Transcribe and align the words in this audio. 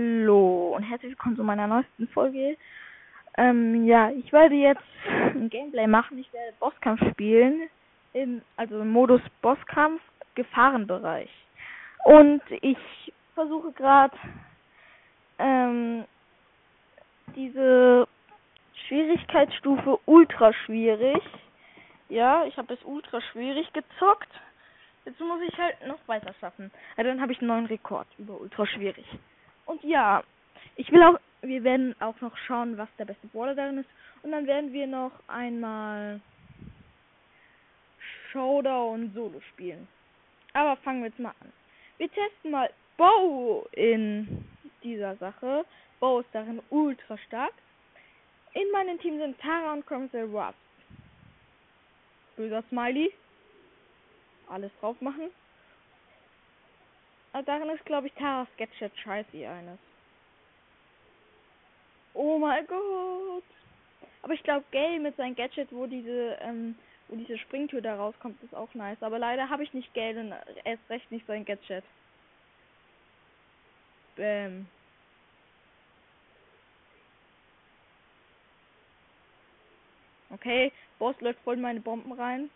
Hallo 0.00 0.74
und 0.74 0.82
herzlich 0.82 1.10
willkommen 1.10 1.36
zu 1.36 1.44
meiner 1.44 1.66
neuesten 1.66 2.08
Folge. 2.08 2.56
Ähm, 3.36 3.84
ja, 3.84 4.10
ich 4.10 4.32
werde 4.32 4.54
jetzt 4.54 4.80
ein 5.06 5.50
Gameplay 5.50 5.86
machen. 5.86 6.16
Ich 6.16 6.32
werde 6.32 6.54
Bosskampf 6.58 7.02
spielen. 7.10 7.68
In, 8.14 8.40
also 8.56 8.80
im 8.80 8.88
Modus 8.88 9.20
Bosskampf, 9.42 10.00
Gefahrenbereich. 10.36 11.28
Und 12.06 12.40
ich 12.62 12.78
versuche 13.34 13.72
gerade 13.72 14.16
ähm, 15.38 16.06
diese 17.36 18.08
Schwierigkeitsstufe 18.86 19.98
ultra 20.06 20.54
schwierig. 20.64 21.22
Ja, 22.08 22.46
ich 22.46 22.56
habe 22.56 22.72
es 22.72 22.80
ultra 22.84 23.20
schwierig 23.32 23.70
gezockt. 23.74 24.32
Jetzt 25.04 25.20
muss 25.20 25.42
ich 25.46 25.58
halt 25.58 25.86
noch 25.86 25.98
weiter 26.06 26.32
schaffen. 26.40 26.70
Ja, 26.96 27.04
dann 27.04 27.20
habe 27.20 27.32
ich 27.32 27.40
einen 27.40 27.48
neuen 27.48 27.66
Rekord 27.66 28.06
über 28.16 28.40
ultra 28.40 28.64
schwierig. 28.64 29.04
Und 29.70 29.84
ja, 29.84 30.24
ich 30.74 30.90
will 30.90 31.00
auch, 31.04 31.20
wir 31.42 31.62
werden 31.62 31.94
auch 32.00 32.20
noch 32.20 32.36
schauen, 32.36 32.76
was 32.76 32.88
der 32.98 33.04
beste 33.04 33.28
Brawler 33.28 33.54
darin 33.54 33.78
ist. 33.78 33.88
Und 34.24 34.32
dann 34.32 34.48
werden 34.48 34.72
wir 34.72 34.88
noch 34.88 35.12
einmal 35.28 36.20
Showdown 38.32 39.12
Solo 39.14 39.40
spielen. 39.52 39.86
Aber 40.54 40.74
fangen 40.78 41.02
wir 41.02 41.10
jetzt 41.10 41.20
mal 41.20 41.34
an. 41.40 41.52
Wir 41.98 42.10
testen 42.10 42.50
mal 42.50 42.68
Bow 42.96 43.68
in 43.70 44.44
dieser 44.82 45.14
Sache. 45.18 45.64
Bow 46.00 46.18
ist 46.18 46.30
darin 46.32 46.60
ultra 46.70 47.16
stark. 47.28 47.52
In 48.54 48.68
meinem 48.72 48.98
Team 48.98 49.18
sind 49.18 49.38
Tara 49.38 49.74
und 49.74 49.86
Cromwell 49.86 50.24
Ruff. 50.24 50.56
Böser 52.34 52.64
Smiley 52.70 53.12
alles 54.48 54.72
drauf 54.80 55.00
machen. 55.00 55.30
Aber 57.32 57.42
darin 57.44 57.70
ist, 57.70 57.84
glaube 57.84 58.08
ich, 58.08 58.12
Taras 58.14 58.48
Gadget 58.56 58.96
scheiße 58.98 59.48
eines. 59.48 59.78
Oh 62.14 62.38
mein 62.38 62.66
Gott. 62.66 63.44
Aber 64.22 64.34
ich 64.34 64.42
glaube, 64.42 64.64
Gale 64.72 64.98
mit 64.98 65.16
seinem 65.16 65.36
Gadget, 65.36 65.72
wo 65.72 65.86
diese, 65.86 66.38
ähm, 66.40 66.76
wo 67.08 67.16
diese 67.16 67.38
Springtür 67.38 67.80
da 67.80 67.96
rauskommt, 67.96 68.42
ist 68.42 68.54
auch 68.54 68.72
nice. 68.74 69.02
Aber 69.02 69.18
leider 69.18 69.48
habe 69.48 69.62
ich 69.62 69.72
nicht 69.72 69.94
Gale 69.94 70.20
und 70.20 70.34
erst 70.64 70.90
recht 70.90 71.10
nicht 71.10 71.26
sein 71.26 71.44
Gadget. 71.44 71.84
Bäm. 74.16 74.66
Okay, 80.30 80.72
Boss 80.98 81.20
läuft 81.20 81.40
voll 81.40 81.54
in 81.54 81.60
meine 81.60 81.80
Bomben 81.80 82.12
rein. 82.12 82.50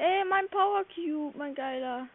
Ey, 0.00 0.24
mein 0.26 0.48
Power 0.48 0.84
Cube, 0.84 1.36
mein 1.36 1.56
geiler. 1.56 2.06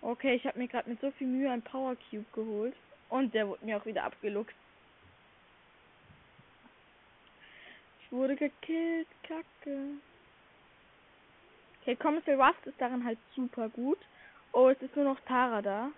Okay, 0.00 0.34
ich 0.36 0.46
habe 0.46 0.58
mir 0.58 0.66
gerade 0.66 0.88
mit 0.88 0.98
so 1.02 1.10
viel 1.10 1.26
Mühe 1.26 1.50
ein 1.50 1.60
Power 1.60 1.94
Cube 2.08 2.24
geholt. 2.32 2.74
Und 3.10 3.34
der 3.34 3.46
wurde 3.46 3.66
mir 3.66 3.76
auch 3.76 3.84
wieder 3.84 4.04
abgeluckt. 4.04 4.54
Ich 8.00 8.12
wurde 8.12 8.34
gekillt, 8.34 9.08
kacke. 9.22 9.98
Okay, 11.82 11.96
Kommissar 11.96 12.36
Rust 12.36 12.66
ist 12.66 12.80
darin 12.80 13.04
halt 13.04 13.18
super 13.34 13.68
gut. 13.68 13.98
Oh, 14.52 14.70
es 14.70 14.80
ist 14.80 14.96
nur 14.96 15.04
noch 15.04 15.20
Tara 15.26 15.60
da. 15.60 15.90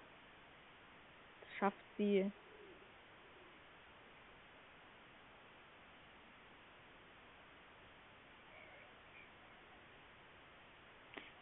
Das 1.43 1.59
schafft 1.59 1.85
sie. 1.97 2.29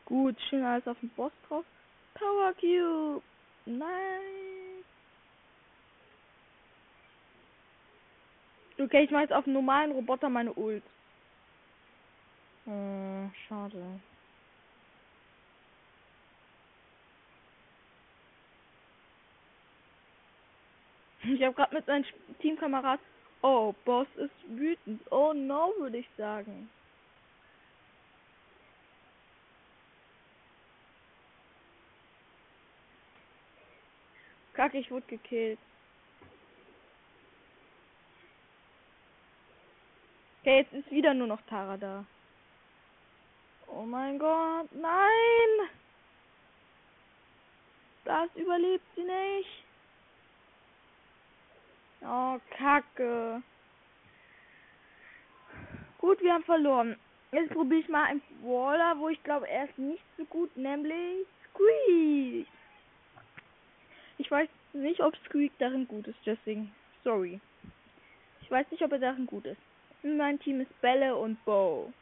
Gut, 0.07 0.37
schön 0.49 0.65
alles 0.65 0.87
auf 0.87 0.99
dem 1.01 1.11
Boss 1.11 1.33
drauf. 1.49 1.65
Power 2.15 2.55
Cube. 2.55 3.23
Nein. 3.67 4.85
Okay, 8.79 9.05
ich 9.05 9.11
mache 9.11 9.23
jetzt 9.23 9.33
auf 9.33 9.45
dem 9.45 9.55
normalen 9.55 9.91
Roboter 9.93 10.29
meine 10.29 10.53
Ult. 10.53 10.85
Äh, 12.67 13.29
schade. 13.49 14.01
Ich 21.25 21.43
habe 21.43 21.55
gerade 21.55 21.75
mit 21.75 21.87
seinem 21.87 22.05
Teamkamerad. 22.41 23.01
Oh, 23.43 23.75
Boss 23.85 24.07
ist 24.17 24.49
wütend. 24.49 25.01
Oh 25.11 25.33
no, 25.33 25.73
würde 25.79 25.99
ich 25.99 26.09
sagen. 26.17 26.71
Kacke, 34.57 34.79
ich 34.79 34.91
wurde 34.91 35.07
gekillt. 35.07 35.59
Okay, 40.41 40.59
jetzt 40.59 40.73
ist 40.73 40.91
wieder 40.91 41.13
nur 41.13 41.27
noch 41.27 41.43
Tara 41.43 41.77
da. 41.77 42.07
Oh 43.67 43.83
mein 43.83 44.19
Gott, 44.19 44.69
nein! 44.73 45.69
Das 48.05 48.35
überlebt 48.35 48.85
sie 48.95 49.03
nicht. 49.03 49.65
Oh, 52.01 52.39
Kacke. 52.57 53.43
Gut, 55.99 56.21
wir 56.23 56.33
haben 56.33 56.45
verloren. 56.45 56.97
Jetzt 57.33 57.53
probiere 57.53 57.81
ich 57.81 57.89
mal 57.89 58.05
einen 58.05 58.23
Waller, 58.41 58.97
wo 58.99 59.09
ich 59.09 59.23
glaube, 59.23 59.49
er 59.49 59.69
ist 59.69 59.77
nicht 59.77 60.05
so 60.17 60.25
gut, 60.27 60.57
nämlich 60.57 61.27
Squeeze. 61.51 62.47
Ich 64.27 64.31
weiß 64.33 64.49
nicht, 64.73 65.01
ob 65.01 65.17
Squeak 65.25 65.53
darin 65.61 65.87
gut 65.87 66.09
ist, 66.09 66.19
deswegen. 66.27 66.75
Sorry. 67.05 67.41
Ich 68.43 68.51
weiß 68.51 68.69
nicht, 68.73 68.83
ob 68.83 68.91
er 68.91 68.99
darin 68.99 69.25
gut 69.25 69.47
ist. 69.47 69.61
Mein 70.03 70.41
Team 70.41 70.61
ist 70.61 70.81
Bälle 70.81 71.15
und 71.15 71.43
Bow. 71.45 71.93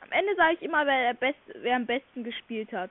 Am 0.00 0.12
Ende 0.12 0.36
sage 0.36 0.56
ich 0.56 0.62
immer, 0.62 0.84
wer, 0.84 1.14
best, 1.14 1.38
wer 1.54 1.76
am 1.76 1.86
besten 1.86 2.24
gespielt 2.24 2.70
hat. 2.72 2.90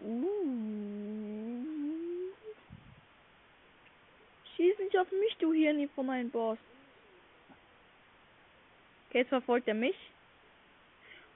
Uh. 0.00 0.34
Schieß 4.56 4.78
nicht 4.80 4.98
auf 4.98 5.12
mich, 5.12 5.36
du 5.38 5.52
hier 5.52 5.72
nie 5.72 5.86
von 5.94 6.06
meinem 6.06 6.30
Boss. 6.30 6.58
Okay, 9.08 9.18
jetzt 9.18 9.28
verfolgt 9.28 9.68
er 9.68 9.74
mich. 9.74 9.94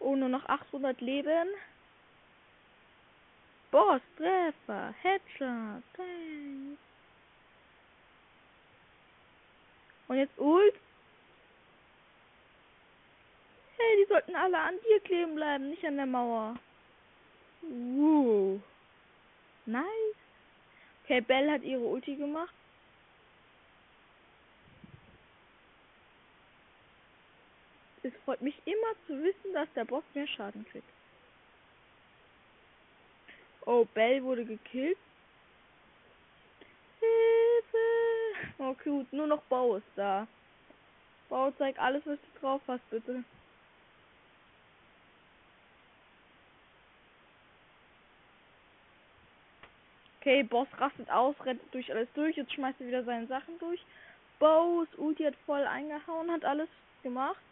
Oh, 0.01 0.15
nur 0.17 0.29
noch 0.29 0.49
800 0.49 1.01
Leben. 1.01 1.49
Boss, 3.71 4.01
Treffer, 4.17 4.95
Headshot. 5.03 5.83
Und 10.09 10.17
jetzt 10.17 10.39
Ult. 10.39 10.75
Hey, 13.77 13.97
die 14.03 14.09
sollten 14.09 14.35
alle 14.35 14.59
an 14.59 14.75
dir 14.89 15.01
kleben 15.01 15.35
bleiben, 15.35 15.71
nicht 15.71 15.85
an 15.85 15.97
der 15.97 16.07
Mauer. 16.07 16.57
Uh. 17.63 18.59
Nice. 19.67 19.85
Okay, 21.05 21.21
Bell 21.21 21.51
hat 21.51 21.63
ihre 21.63 21.83
Ulti 21.83 22.17
gemacht. 22.17 22.55
Es 28.09 28.15
freut 28.25 28.41
mich 28.41 28.57
immer 28.65 28.95
zu 29.07 29.23
wissen, 29.23 29.53
dass 29.53 29.71
der 29.75 29.85
Boss 29.85 30.05
mehr 30.15 30.27
Schaden 30.27 30.65
kriegt. 30.71 30.89
Oh, 33.67 33.85
Bell 33.93 34.23
wurde 34.23 34.47
gekillt. 34.47 34.97
Hilfe! 37.01 38.55
Oh, 38.57 38.75
gut, 38.83 39.13
nur 39.13 39.27
noch 39.27 39.43
Bau 39.43 39.77
ist 39.77 39.87
da. 39.95 40.27
Bau, 41.29 41.51
zeig 41.59 41.79
alles, 41.79 42.03
was 42.07 42.19
du 42.19 42.41
drauf 42.41 42.63
hast, 42.67 42.89
bitte. 42.89 43.23
Okay, 50.21 50.43
Boss 50.45 50.69
rastet 50.79 51.11
aus, 51.11 51.37
rennt 51.45 51.61
durch 51.73 51.93
alles 51.93 52.09
durch, 52.15 52.37
jetzt 52.37 52.55
schmeißt 52.55 52.81
er 52.81 52.87
wieder 52.87 53.05
seine 53.05 53.27
Sachen 53.27 53.59
durch. 53.59 53.85
Bows 54.39 54.89
Ulti 54.97 55.25
hat 55.25 55.37
voll 55.45 55.67
eingehauen, 55.67 56.31
hat 56.31 56.45
alles 56.47 56.69
gemacht. 57.03 57.43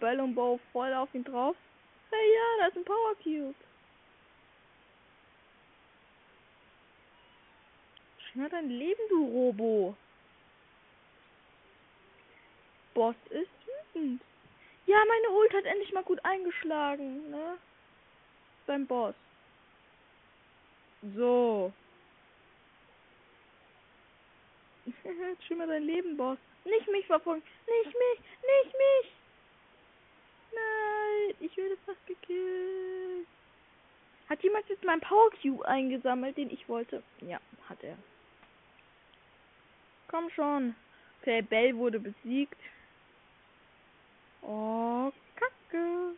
Bell 0.00 0.20
und 0.20 0.34
Bow 0.34 0.58
voll 0.72 0.92
auf 0.94 1.14
ihn 1.14 1.24
drauf. 1.24 1.56
Hey, 2.10 2.34
ja, 2.34 2.42
da 2.60 2.66
ist 2.66 2.76
ein 2.76 2.84
Power 2.84 3.14
Cube. 3.22 3.54
Schnell 8.32 8.48
dein 8.48 8.68
Leben, 8.68 9.00
du 9.10 9.24
Robo. 9.26 9.96
Boss 12.94 13.16
ist 13.30 13.50
wütend. 13.94 14.22
Ja, 14.86 14.98
meine 15.06 15.30
Ult 15.30 15.52
hat 15.52 15.64
endlich 15.64 15.92
mal 15.92 16.02
gut 16.04 16.24
eingeschlagen, 16.24 17.30
ne? 17.30 17.56
Beim 18.66 18.86
Boss. 18.86 19.14
So. 21.16 21.72
Schimmer 25.46 25.66
dein 25.66 25.84
Leben, 25.84 26.16
Boss. 26.16 26.38
Nicht 26.64 26.88
mich 26.88 27.06
verfolgen. 27.06 27.42
Nicht 27.66 27.86
mich. 27.86 28.18
Nicht 28.18 28.74
mich. 28.74 29.12
Nein, 30.54 31.34
ich 31.40 31.56
werde 31.56 31.76
fast 31.84 32.06
gekillt. 32.06 33.26
Hat 34.28 34.42
jemand 34.42 34.68
jetzt 34.68 34.84
meinen 34.84 35.00
Power 35.00 35.30
Cube 35.42 35.66
eingesammelt, 35.66 36.36
den 36.36 36.50
ich 36.50 36.68
wollte? 36.68 37.02
Ja, 37.20 37.38
hat 37.68 37.82
er. 37.82 37.96
Komm 40.08 40.30
schon. 40.30 40.74
Okay, 41.20 41.42
Bell 41.42 41.76
wurde 41.76 42.00
besiegt. 42.00 42.58
Oh, 44.42 45.10
Kacke. 45.36 46.14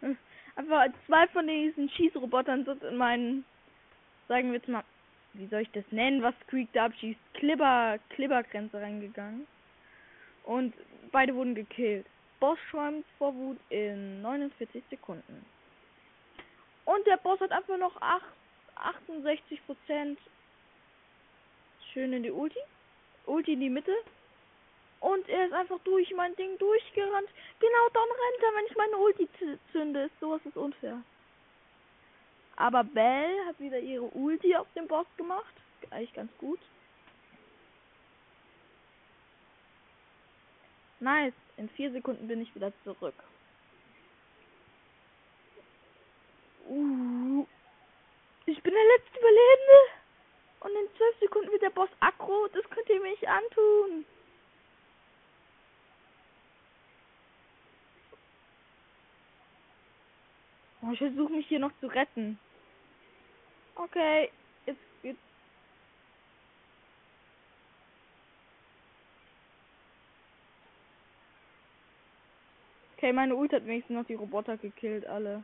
Hm, 0.00 0.16
einfach 0.56 0.86
zwei 1.06 1.26
von 1.28 1.46
diesen 1.46 1.90
Schießrobotern 1.90 2.64
sind 2.64 2.82
in 2.82 2.96
meinen, 2.96 3.44
sagen 4.28 4.48
wir 4.48 4.58
jetzt 4.58 4.68
mal, 4.68 4.84
wie 5.34 5.46
soll 5.46 5.60
ich 5.60 5.70
das 5.72 5.84
nennen, 5.90 6.22
was 6.22 6.34
Creek 6.48 6.68
da 6.72 6.86
abschießt, 6.86 7.20
Klibber, 7.34 7.98
Klibbergrenze 8.10 8.80
reingegangen. 8.80 9.46
Und 10.44 10.74
beide 11.10 11.34
wurden 11.34 11.54
gekillt. 11.54 12.06
Boss 12.40 12.58
schäumt 12.70 13.06
vor 13.18 13.34
Wut 13.34 13.58
in 13.68 14.20
49 14.22 14.82
Sekunden. 14.90 15.46
Und 16.84 17.06
der 17.06 17.16
Boss 17.18 17.38
hat 17.40 17.52
einfach 17.52 17.78
noch 17.78 18.00
8, 18.00 18.24
68 18.74 19.64
Prozent. 19.66 20.18
Schön 21.92 22.12
in 22.12 22.24
die 22.24 22.30
Ulti. 22.30 22.58
Ulti 23.26 23.52
in 23.52 23.60
die 23.60 23.70
Mitte. 23.70 23.94
Und 25.00 25.28
er 25.28 25.46
ist 25.46 25.52
einfach 25.52 25.78
durch 25.84 26.12
mein 26.14 26.34
Ding 26.36 26.58
durchgerannt. 26.58 27.28
Genau 27.60 27.88
dann 27.92 28.02
rennt 28.02 28.42
er, 28.42 28.54
wenn 28.56 28.66
ich 28.66 28.76
meine 28.76 28.96
Ulti 28.96 29.28
zünde. 29.72 30.10
Sowas 30.20 30.40
ist 30.44 30.56
unfair. 30.56 31.02
Aber 32.56 32.84
Bell 32.84 33.44
hat 33.46 33.58
wieder 33.58 33.78
ihre 33.78 34.04
Ulti 34.04 34.54
auf 34.56 34.66
dem 34.74 34.86
Boss 34.86 35.06
gemacht. 35.16 35.54
Eigentlich 35.90 36.14
ganz 36.14 36.30
gut. 36.38 36.60
Nice. 41.02 41.34
In 41.56 41.68
vier 41.70 41.90
Sekunden 41.90 42.28
bin 42.28 42.40
ich 42.40 42.54
wieder 42.54 42.72
zurück. 42.84 43.14
Uh, 46.68 47.44
ich 48.46 48.62
bin 48.62 48.72
der 48.72 48.84
letzte 48.84 49.18
Überlebende. 49.18 49.78
Und 50.60 50.70
in 50.70 50.96
zwölf 50.96 51.18
Sekunden 51.18 51.50
wird 51.50 51.62
der 51.62 51.70
Boss 51.70 51.88
aggro. 51.98 52.46
Das 52.52 52.62
könnt 52.70 52.88
ihr 52.88 53.00
mir 53.00 53.10
nicht 53.10 53.26
antun. 53.26 54.04
Oh, 60.82 60.92
ich 60.92 60.98
versuche 60.98 61.32
mich 61.32 61.48
hier 61.48 61.58
noch 61.58 61.72
zu 61.80 61.88
retten. 61.88 62.38
Okay, 63.74 64.30
jetzt 64.66 64.80
geht's 65.02 65.18
Okay, 73.02 73.12
meine 73.12 73.34
Ult 73.34 73.52
hat 73.52 73.66
wenigstens 73.66 73.96
noch 73.96 74.06
die 74.06 74.14
Roboter 74.14 74.56
gekillt, 74.56 75.04
alle. 75.08 75.42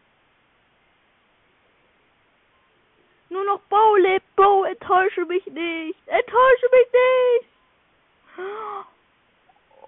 Nur 3.30 3.42
noch 3.42 3.58
Bau 3.62 3.96
lebt, 3.96 4.36
Bau, 4.36 4.62
enttäusche 4.62 5.24
mich 5.24 5.44
nicht. 5.46 5.98
Enttäusche 6.06 6.66
mich 6.70 6.86
nicht. 6.92 7.48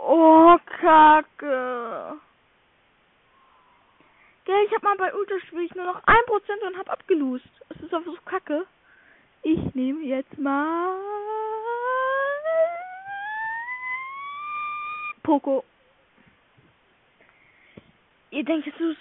Oh, 0.01 0.59
Kacke. 0.81 2.19
Gell, 4.47 4.65
ich 4.67 4.75
hab 4.75 4.83
mal 4.83 4.97
bei 4.97 5.15
Ultra 5.15 5.39
spiel 5.47 5.61
ich 5.61 5.75
nur 5.77 5.85
noch 5.85 6.03
1% 6.03 6.67
und 6.67 6.77
hab 6.77 6.91
abgelust. 6.91 7.47
Es 7.69 7.81
ist 7.81 7.95
einfach 7.95 8.13
so 8.13 8.19
kacke. 8.25 8.67
Ich 9.43 9.77
nehme 9.77 10.03
jetzt 10.03 10.37
mal 10.39 10.97
Poco. 15.23 15.63
Ihr 18.31 18.45
denkt 18.45 18.67
jetzt 18.67 18.79
so, 18.79 18.95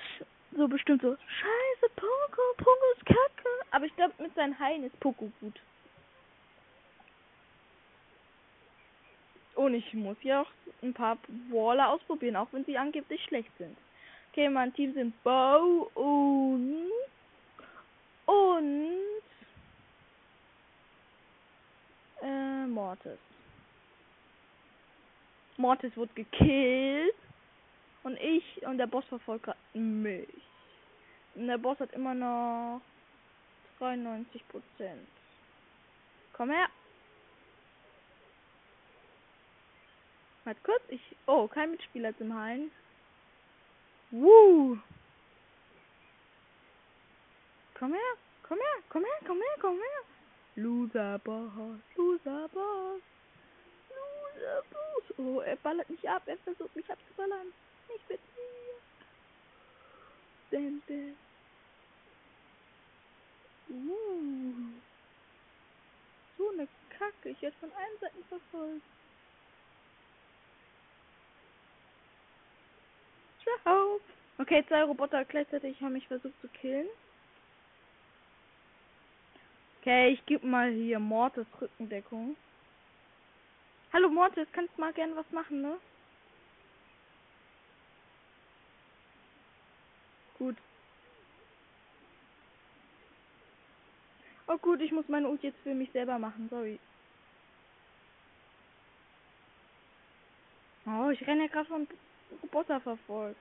so 0.58 0.68
bestimmt 0.68 1.02
so, 1.02 1.16
scheiße, 1.16 1.94
Poco, 1.96 2.42
Poco 2.58 2.86
ist 2.96 3.06
kacke. 3.06 3.50
Aber 3.72 3.86
ich 3.86 3.96
glaube, 3.96 4.14
mit 4.20 4.34
seinen 4.36 4.58
Heilen 4.60 4.84
ist 4.84 5.00
Poco 5.00 5.32
gut. 5.40 5.60
Und 9.56 9.74
ich 9.74 9.94
muss 9.94 10.18
ja 10.24 10.42
auch 10.42 10.52
ein 10.82 10.94
paar 10.94 11.18
Waller 11.52 11.90
ausprobieren, 11.90 12.38
auch 12.38 12.48
wenn 12.52 12.66
sie 12.66 12.78
angeblich 12.78 13.22
schlecht 13.26 13.52
sind. 13.58 13.78
Okay, 14.32 14.48
mein 14.48 14.74
Team 14.74 14.94
sind 14.94 15.24
Bow 15.24 15.90
und 15.96 16.90
und 18.26 19.24
äh, 22.22 22.68
Mortis. 22.68 23.18
Mortis 25.58 25.98
wurde 25.98 26.14
gekillt. 26.14 27.16
Und 28.04 28.18
ich 28.18 28.66
und 28.66 28.78
der 28.78 28.88
Boss 28.88 29.06
verfolgt 29.06 29.50
mich. 29.74 30.28
Und 31.36 31.48
der 31.48 31.58
Boss 31.58 31.80
hat 31.80 31.92
immer 31.94 32.14
noch 32.14 32.82
93 33.80 34.48
Prozent. 34.48 35.08
Komm 36.34 36.52
her. 36.52 36.68
Halt 40.46 40.64
kurz, 40.64 40.82
ich. 40.88 41.02
Oh, 41.28 41.48
kein 41.48 41.72
Mitspieler 41.72 42.18
zum 42.18 42.34
Heilen. 42.34 42.72
Woo! 44.12 44.78
Komm 47.78 47.94
her, 47.94 48.18
komm 48.44 48.58
her, 48.58 48.84
komm 48.90 49.04
her, 49.04 49.20
komm 49.26 49.38
her, 49.38 49.56
komm 49.62 49.76
her. 49.78 50.04
Loser 50.56 51.20
Boss, 51.20 51.52
Loser 51.96 52.50
Boss. 52.50 53.02
Loser 53.90 54.64
Boss. 54.72 55.18
Oh, 55.18 55.40
er 55.42 55.56
ballert 55.58 55.90
mich 55.90 56.10
ab, 56.10 56.24
er 56.26 56.38
versucht 56.40 56.76
mich 56.76 56.90
abzuballern. 56.92 57.54
Ich 57.96 58.02
bin 58.04 58.18
hier. 58.36 58.76
Denn, 60.52 60.82
denn. 60.88 61.18
Uh. 63.70 64.72
So 66.38 66.50
eine 66.52 66.68
Kacke. 66.98 67.30
Ich 67.30 67.42
werde 67.42 67.58
von 67.60 67.72
allen 67.74 68.00
Seiten 68.00 68.24
verfolgt. 68.26 68.82
Ciao. 73.44 74.00
Okay, 74.38 74.64
zwei 74.68 74.84
Roboter 74.84 75.26
gleichzeitig 75.26 75.82
haben 75.82 75.94
mich 75.94 76.08
versucht 76.08 76.40
zu 76.42 76.48
killen. 76.48 76.88
Okay, 79.82 80.10
ich 80.10 80.26
gebe 80.26 80.46
mal 80.46 80.72
hier 80.72 81.00
Mortis 81.00 81.48
Rückendeckung. 81.60 82.36
Hallo 83.92 84.10
Mortis, 84.10 84.48
kannst 84.52 84.78
mal 84.78 84.94
gern 84.94 85.16
was 85.16 85.30
machen, 85.32 85.62
ne? 85.62 85.78
Gut. 90.40 90.56
Oh 94.48 94.58
gut, 94.58 94.82
ich 94.82 94.92
muss 94.92 95.08
meine 95.08 95.28
Ult 95.28 95.44
jetzt 95.44 95.60
für 95.62 95.76
mich 95.76 95.92
selber 95.92 96.18
machen, 96.18 96.48
sorry. 96.50 96.80
Oh, 100.88 101.10
ich 101.10 101.28
renne 101.28 101.44
ja 101.44 101.48
gerade 101.50 101.68
von 101.68 101.88
Roboter 102.42 102.82
verfolgt. 102.82 103.40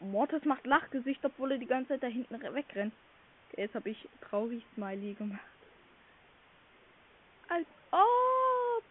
Mortis 0.00 0.44
macht 0.44 0.66
Lachgesicht, 0.66 1.24
obwohl 1.24 1.52
er 1.52 1.58
die 1.58 1.66
ganze 1.66 1.90
Zeit 1.90 2.02
da 2.02 2.06
hinten 2.08 2.40
wegrennt. 2.40 2.94
Jetzt 3.56 3.74
habe 3.74 3.90
ich 3.90 4.08
traurig 4.22 4.64
Smiley 4.74 5.14
gemacht. 5.14 5.40
Als 7.48 7.66
ob. 7.92 8.82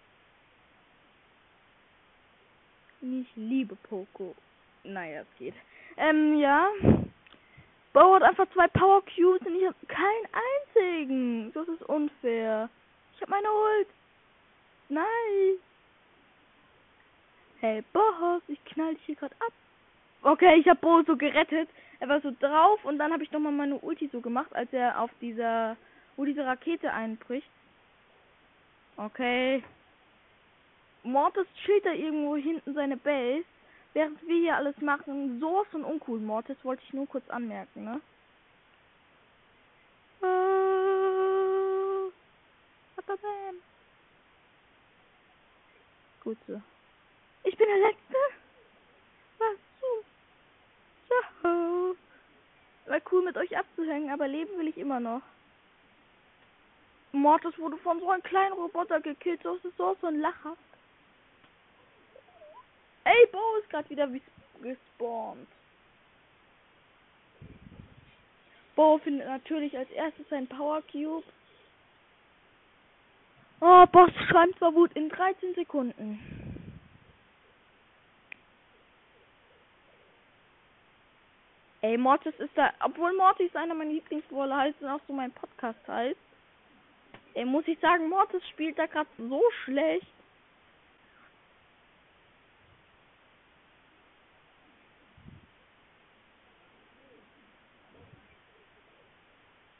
Ich 3.02 3.28
liebe 3.36 3.76
Poco. 3.76 4.34
Naja, 4.84 5.22
es 5.22 5.38
geht. 5.38 5.56
Ähm, 5.98 6.38
ja. 6.40 6.68
Bo 7.94 8.16
hat 8.16 8.24
einfach 8.24 8.48
zwei 8.54 8.68
Power 8.68 9.04
Cubes 9.06 9.46
und 9.46 9.56
ich 9.56 9.66
habe 9.66 9.76
keinen 9.88 10.28
einzigen. 10.34 11.54
Das 11.54 11.68
ist 11.68 11.84
unfair. 11.84 12.70
Ich 13.16 13.22
habe 13.22 13.32
meine 13.32 13.48
Ult. 13.48 13.88
Nein. 14.90 15.60
Hey, 17.60 17.84
Boss, 17.94 18.42
ich 18.48 18.64
knall 18.66 18.96
dich 18.96 19.06
hier 19.06 19.16
gerade 19.16 19.36
ab. 19.40 19.54
Okay, 20.24 20.56
ich 20.60 20.68
habe 20.68 20.80
Bo 20.80 21.04
so 21.04 21.16
gerettet. 21.16 21.70
Er 22.00 22.10
war 22.10 22.20
so 22.22 22.34
drauf 22.40 22.84
und 22.84 22.98
dann 22.98 23.14
habe 23.14 23.24
ich 23.24 23.32
nochmal 23.32 23.54
meine 23.54 23.76
Ulti 23.76 24.10
so 24.12 24.20
gemacht, 24.20 24.54
als 24.54 24.74
er 24.74 25.00
auf 25.00 25.12
dieser, 25.22 25.78
wo 26.18 26.26
diese 26.26 26.46
Rakete 26.46 26.92
einbricht. 26.92 27.48
Okay. 28.98 29.64
Mortis 31.04 31.48
chillt 31.64 31.86
da 31.86 31.92
irgendwo 31.92 32.36
hinten 32.36 32.74
seine 32.74 32.98
Base 32.98 33.46
während 33.94 34.22
wir 34.28 34.36
hier 34.36 34.56
alles 34.56 34.78
machen, 34.82 35.40
sowas 35.40 35.68
von 35.72 35.84
uncool, 35.84 36.20
Mortis, 36.20 36.58
wollte 36.64 36.84
ich 36.86 36.94
nur 36.94 37.08
kurz 37.08 37.30
anmerken, 37.30 37.84
ne? 37.86 38.02
Gut 46.24 46.38
so. 46.48 46.62
Ich 47.44 47.58
bin 47.58 47.68
der 47.68 47.78
Letzte? 47.78 48.16
Was 49.40 49.58
so? 49.82 50.04
Ciao. 51.42 51.96
War 52.86 53.02
cool 53.12 53.26
mit 53.26 53.38
euch 53.38 53.58
abzuhängen, 53.58 54.10
aber 54.10 54.28
leben 54.28 54.58
will 54.58 54.70
ich 54.70 54.78
immer 54.78 55.02
noch. 55.02 55.22
Mortis 57.12 57.58
wurde 57.60 57.78
von 57.78 58.00
so 58.00 58.10
einem 58.10 58.24
kleinen 58.24 58.54
Roboter 58.54 59.02
gekillt. 59.02 59.44
Das 59.44 59.64
ist 59.66 59.78
so, 59.78 59.98
so 60.00 60.08
ein 60.08 60.22
Lacher. 60.22 60.56
Ey, 63.06 63.28
Bo 63.32 63.56
ist 63.62 63.70
gerade 63.70 63.90
wieder 63.90 64.08
gespawnt. 64.62 65.48
Bo 68.76 68.98
findet 69.00 69.28
natürlich 69.28 69.78
als 69.78 69.90
erstes 69.92 70.28
sein 70.30 70.48
Power 70.48 70.82
Cube. 70.92 71.24
Oh, 73.60 73.86
Boss 73.88 74.12
schreibt 74.28 74.58
zwar 74.58 74.74
Wut 74.74 74.92
in 74.94 75.10
13 75.10 75.56
Sekunden. 75.56 76.20
Ey, 81.82 81.98
Mortis 81.98 82.34
ist 82.40 82.58
da, 82.58 82.74
obwohl 82.80 83.14
Mortis 83.14 83.54
einer 83.56 83.74
meiner 83.74 83.92
Lieblingsbrawler 83.92 84.58
heißt 84.58 84.82
und 84.82 84.88
auch 84.88 85.02
so 85.06 85.14
mein 85.14 85.32
Podcast 85.34 85.80
heißt. 85.88 86.20
Ey, 87.34 87.46
muss 87.46 87.68
ich 87.68 87.78
sagen, 87.80 88.10
Mortis 88.10 88.42
spielt 88.50 88.80
da 88.80 88.86
gerade 88.86 89.10
so 89.18 89.42
schlecht. 89.64 90.08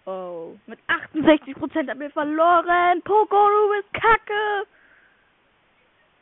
Oh, 0.06 0.56
mit 0.66 0.80
68% 0.88 1.90
haben 1.90 2.00
wir 2.00 2.12
verloren. 2.12 3.02
Poco, 3.04 3.48
du 3.48 3.70
bist 3.74 3.94
kacke. 3.94 4.68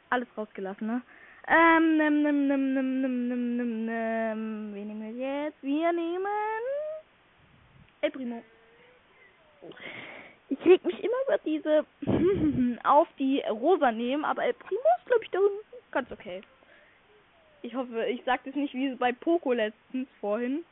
Alles 0.09 0.27
rausgelassen, 0.37 0.85
ne? 0.85 1.01
Ähm, 1.47 1.97
nimm, 1.97 2.21
nimm, 2.21 2.47
nimm, 2.47 2.73
nimm, 2.73 3.01
nimm, 3.01 3.27
nimm, 3.27 3.57
nimm, 3.57 3.85
nimm. 3.85 4.73
Wen 4.75 4.87
nehmen 4.87 5.17
wir 5.17 5.45
jetzt? 5.45 5.63
Wir 5.63 5.91
nehmen. 5.91 6.27
El 8.01 8.11
Primo. 8.11 8.43
Ich 10.49 10.63
reg 10.65 10.85
mich 10.85 11.03
immer 11.03 11.15
über 11.25 11.37
diese 11.39 11.85
auf 12.83 13.07
die 13.17 13.41
rosa 13.49 13.91
nehmen, 13.91 14.25
aber 14.25 14.43
El 14.43 14.53
Primo 14.53 14.81
ist, 14.99 15.05
glaube 15.07 15.23
ich, 15.23 15.31
da 15.31 15.39
ganz 15.91 16.11
okay. 16.11 16.41
Ich 17.63 17.73
hoffe, 17.73 18.05
ich 18.05 18.21
sag 18.25 18.43
das 18.43 18.53
nicht 18.53 18.73
wie 18.73 18.93
bei 18.95 19.11
Poco 19.11 19.53
letztens 19.53 20.07
vorhin 20.19 20.65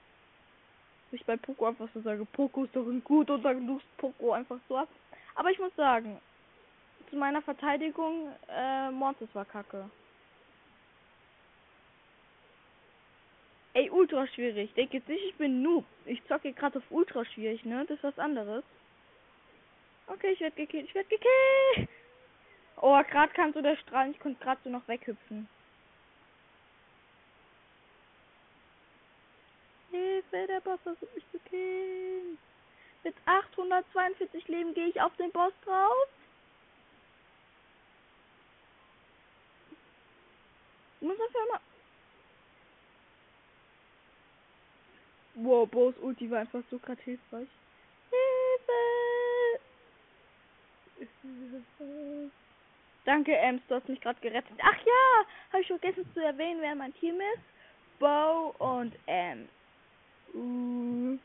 ich 1.12 1.26
bei 1.26 1.38
Poco 1.38 1.66
einfach 1.66 1.88
so 1.94 2.02
sage, 2.02 2.26
Poco 2.26 2.66
ist 2.66 2.76
doch 2.76 2.86
gut 3.04 3.30
und 3.30 3.44
dann 3.44 3.66
lust 3.66 3.86
Poco 3.98 4.32
einfach 4.34 4.60
so 4.68 4.78
ab. 4.78 4.90
Aber 5.36 5.52
ich 5.52 5.60
muss 5.60 5.76
sagen, 5.76 6.20
zu 7.10 7.16
meiner 7.16 7.42
Verteidigung, 7.42 8.32
äh, 8.50 8.92
Mortis 8.92 9.30
war 9.34 9.46
kacke. 9.46 9.90
Ey, 13.74 13.90
ultra 13.90 14.28
schwierig. 14.28 14.74
Denk 14.74 14.94
jetzt 14.94 15.08
nicht, 15.08 15.24
ich 15.24 15.36
bin 15.36 15.62
Noob. 15.62 15.86
Ich 16.06 16.24
zocke 16.26 16.52
gerade 16.54 16.80
auf 16.80 16.84
ultra 16.90 17.24
schwierig, 17.26 17.64
ne? 17.66 17.86
Das 17.88 17.98
ist 17.98 18.04
was 18.04 18.20
anderes. 18.20 18.64
Okay, 20.08 20.32
ich 20.32 20.40
werde 20.40 20.56
gekillt. 20.56 20.86
Ich 20.86 20.96
werde 20.96 21.10
gekillt. 21.10 21.90
Oh, 22.82 23.00
gerade 23.04 23.32
kam 23.34 23.54
so 23.54 23.62
der 23.62 23.78
Strahl. 23.78 24.10
Ich 24.10 24.20
konnte 24.20 24.44
gerade 24.44 24.60
so 24.64 24.70
noch 24.70 24.88
weghüpfen. 24.88 25.48
Hilfe, 30.00 30.48
der 30.48 30.62
Boss 30.62 30.80
versucht 30.82 31.14
mich 31.16 31.26
zu 31.32 31.40
killen. 31.50 32.38
Mit 33.04 33.16
842 33.26 34.48
Leben 34.48 34.74
gehe 34.74 34.88
ich 34.88 35.02
auf 35.02 35.16
den 35.18 35.32
Boss 35.32 35.54
drauf. 35.66 36.08
Ich 41.02 41.08
muss 41.08 41.20
einfach 41.20 41.48
mal. 41.52 41.60
Wow, 45.36 45.70
Boss 45.70 45.96
Ulti 46.02 46.30
war 46.30 46.40
einfach 46.40 46.64
so 46.70 46.78
gerade 46.80 47.02
hilfreich. 47.04 47.48
Hilfe! 48.10 49.62
Danke, 53.06 53.38
Ems, 53.38 53.62
du 53.70 53.76
hast 53.76 53.88
mich 53.88 54.02
gerade 54.02 54.20
gerettet. 54.20 54.58
Ach 54.62 54.78
ja, 54.86 55.26
habe 55.54 55.62
ich 55.62 55.68
vergessen 55.68 56.06
zu 56.14 56.22
erwähnen, 56.22 56.62
wer 56.62 56.76
mein 56.76 56.94
Team 56.96 57.16
ist. 57.34 57.44
Bo 58.00 58.54
und 58.60 58.94
Ems. 59.08 59.50
Uh, 60.34 61.18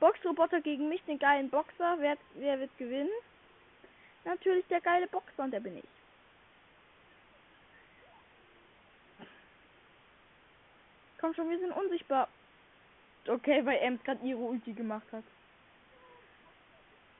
Boxroboter 0.00 0.60
gegen 0.60 0.88
mich, 0.88 1.02
den 1.04 1.18
geilen 1.18 1.50
Boxer. 1.50 1.96
Wer, 1.98 2.16
wer 2.34 2.58
wird 2.60 2.76
gewinnen? 2.78 3.10
Natürlich 4.24 4.66
der 4.66 4.80
geile 4.80 5.06
Boxer 5.08 5.44
und 5.44 5.50
der 5.50 5.60
bin 5.60 5.78
ich. 5.78 5.84
Komm 11.20 11.34
schon, 11.34 11.50
wir 11.50 11.58
sind 11.58 11.72
unsichtbar. 11.72 12.28
Okay, 13.26 13.64
weil 13.66 13.78
Ems 13.78 14.02
gerade 14.04 14.24
ihre 14.24 14.38
Ulti 14.38 14.72
gemacht 14.72 15.06
hat. 15.12 15.24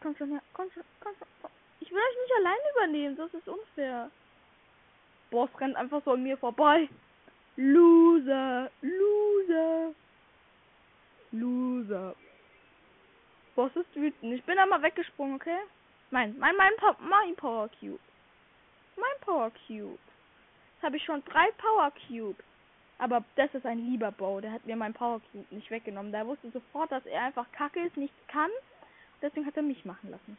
Komm 0.01 0.17
schon 0.17 0.31
her, 0.31 0.43
komm 0.53 0.71
schon, 0.71 0.85
komm 1.01 1.15
schon. 1.19 1.29
Komm. 1.43 1.51
Ich 1.81 1.91
will 1.91 1.99
euch 1.99 2.23
nicht 2.23 2.37
allein 2.37 2.59
übernehmen, 2.75 3.17
das 3.17 3.35
ist 3.35 3.49
unfair. 3.49 4.11
Boss 5.31 5.51
rennt 5.61 5.77
einfach 5.77 6.03
so 6.05 6.13
an 6.13 6.23
mir 6.23 6.37
vorbei. 6.37 6.89
Loser, 7.57 8.71
Loser. 8.81 9.95
Loser. 11.33 12.15
Boss 13.55 13.75
ist 13.75 13.95
wütend. 13.95 14.35
Ich 14.35 14.45
bin 14.45 14.57
da 14.57 14.67
mal 14.67 14.83
weggesprungen, 14.83 15.37
okay? 15.37 15.59
Mein, 16.11 16.39
mein, 16.39 16.57
mein, 16.57 16.73
mein 17.01 17.37
Power 17.37 17.69
Cube. 17.81 17.99
Mein 18.97 19.21
Power 19.21 19.51
Cube. 19.67 19.99
Jetzt 20.75 20.83
habe 20.83 20.97
ich 20.97 21.05
schon 21.05 21.25
drei 21.25 21.51
Power 21.59 21.93
Cube. 22.07 22.43
Aber 22.99 23.25
das 23.37 23.53
ist 23.55 23.67
ein 23.67 23.79
lieber 23.79 24.11
Bau. 24.11 24.41
Der 24.41 24.53
hat 24.53 24.65
mir 24.65 24.77
mein 24.77 24.95
Power 24.95 25.21
Cube 25.33 25.47
nicht 25.51 25.71
weggenommen. 25.71 26.13
Der 26.13 26.27
wusste 26.27 26.51
sofort, 26.51 26.91
dass 26.93 27.05
er 27.07 27.25
einfach 27.25 27.51
kacke 27.53 27.81
ist, 27.81 27.97
nichts 27.97 28.17
kann. 28.29 28.51
Deswegen 29.21 29.47
hat 29.47 29.57
er 29.57 29.63
mich 29.63 29.85
machen 29.85 30.11
lassen. 30.11 30.39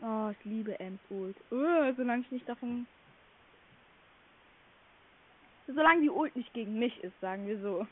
Oh, 0.00 0.30
ich 0.30 0.44
liebe 0.44 0.78
Ems 0.78 1.00
Ult. 1.10 1.36
Uh, 1.50 1.92
solange 1.96 2.22
ich 2.22 2.30
nicht 2.30 2.48
davon. 2.48 2.86
Solange 5.66 6.02
die 6.02 6.10
Ult 6.10 6.34
nicht 6.36 6.52
gegen 6.54 6.78
mich 6.78 7.02
ist, 7.02 7.18
sagen 7.20 7.46
wir 7.46 7.60
so. 7.60 7.86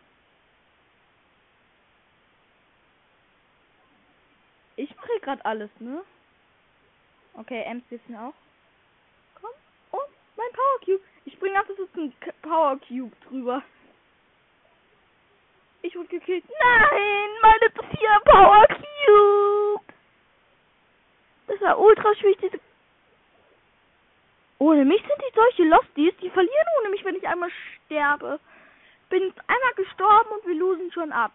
Hier 5.06 5.20
gerade 5.20 5.44
alles, 5.44 5.70
ne? 5.78 6.02
Okay, 7.34 7.62
Ems 7.62 7.84
wissen 7.90 8.16
auch. 8.16 8.34
Komm. 9.40 9.50
Oh, 9.92 10.00
mein 10.36 10.52
Power 10.52 10.80
Cube. 10.84 11.02
Ich 11.25 11.38
bringe 11.38 11.60
auf, 11.60 11.66
das 11.66 11.78
ist 11.78 11.96
ein 11.96 12.12
Power 12.42 12.78
Cube 12.88 13.16
drüber. 13.28 13.62
Ich 15.82 15.94
wurde 15.94 16.08
gekillt. 16.08 16.44
Nein, 16.48 17.28
meine 17.42 17.70
vier 17.90 18.20
Power 18.25 18.66
Cube. 18.66 19.84
Das 21.46 21.60
war 21.60 21.78
ultra 21.78 22.14
schwierig, 22.16 22.38
diese 22.40 22.58
ohne 24.58 24.84
mich 24.84 25.00
sind 25.02 25.20
die 25.20 25.34
solche 25.34 25.64
Losties, 25.64 26.14
die 26.22 26.30
verlieren 26.30 26.66
ohne 26.80 26.90
mich, 26.90 27.04
wenn 27.04 27.14
ich 27.14 27.28
einmal 27.28 27.50
sterbe. 27.84 28.40
Bin 29.10 29.32
einmal 29.46 29.75
gestorben 29.76 30.30
und 30.30 30.46
wir 30.46 30.54
losen 30.54 30.90
schon 30.92 31.12
ab. 31.12 31.32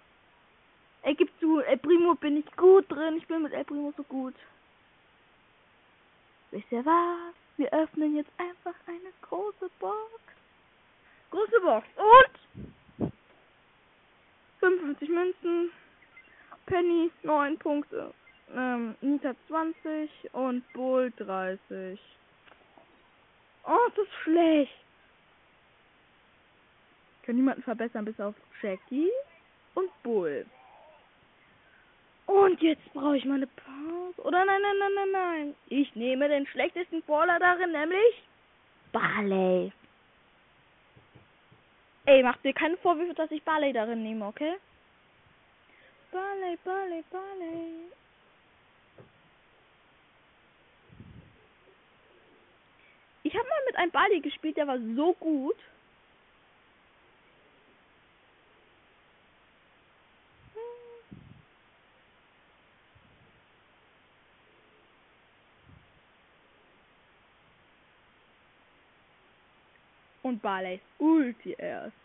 Er 1.04 1.16
gibt 1.16 1.40
zu, 1.40 1.60
El 1.60 1.78
Primo 1.78 2.16
bin 2.16 2.38
ich 2.38 2.56
gut 2.56 2.90
drin. 2.90 3.18
Ich 3.18 3.28
bin 3.28 3.42
mit 3.42 3.54
El 3.54 3.66
Primo 3.66 3.94
so 3.98 4.04
gut. 4.04 4.36
Wisst 6.52 6.72
ihr 6.72 6.86
was? 6.86 7.34
Wir 7.58 7.72
öffnen 7.74 8.16
jetzt 8.16 8.32
einfach 8.38 8.76
eine 8.86 9.12
große 9.22 9.70
Box. 9.80 10.22
Große 11.32 11.60
Box. 11.62 11.88
Und 13.00 13.12
55 14.60 15.10
Münzen. 15.10 15.72
Penny 16.66 17.12
9 17.24 17.58
Punkte. 17.58 18.14
Ähm, 18.54 18.96
Nita 19.02 19.34
20 19.48 20.10
und 20.34 20.74
Bull 20.74 21.12
30. 21.18 22.00
Oh, 23.64 23.78
das 23.96 24.06
ist 24.06 24.14
schlecht. 24.24 24.72
Kann 27.24 27.36
niemanden 27.36 27.64
verbessern 27.64 28.06
bis 28.06 28.20
auf 28.20 28.36
Jackie 28.62 29.10
und 29.76 29.90
Bull. 30.04 30.46
Und 32.32 32.62
jetzt 32.62 32.94
brauche 32.94 33.18
ich 33.18 33.26
mal 33.26 33.36
eine 33.36 33.48
Pause. 33.48 34.22
Oder 34.26 34.46
nein, 34.46 34.62
nein, 34.62 34.78
nein, 34.80 34.94
nein, 34.96 35.12
nein. 35.12 35.56
Ich 35.68 35.94
nehme 35.96 36.30
den 36.30 36.48
schlechtesten 36.48 37.02
Brawler 37.02 37.40
darin, 37.40 37.74
nämlich 37.74 38.24
Barley. 38.94 39.72
Ey, 42.06 42.24
macht 42.24 42.44
dir 42.44 42.54
keine 42.54 42.78
Vorwürfe, 42.78 43.14
dass 43.16 43.32
ich 43.32 43.44
Barley 43.44 43.74
darin 43.74 44.04
nehme, 44.04 44.26
okay? 44.26 44.56
Barley, 46.12 46.58
Barley, 46.64 47.04
Barley. 47.12 47.92
Ich 53.24 53.34
habe 53.36 53.48
mal 53.48 53.66
mit 53.68 53.76
einem 53.76 53.92
Barley 53.92 54.22
gespielt, 54.22 54.56
der 54.56 54.68
war 54.68 54.80
so 54.96 55.14
gut. 55.20 55.58
und 70.32 70.42
Barleys 70.42 70.80
Ulti 70.98 71.56
erst. 71.58 71.96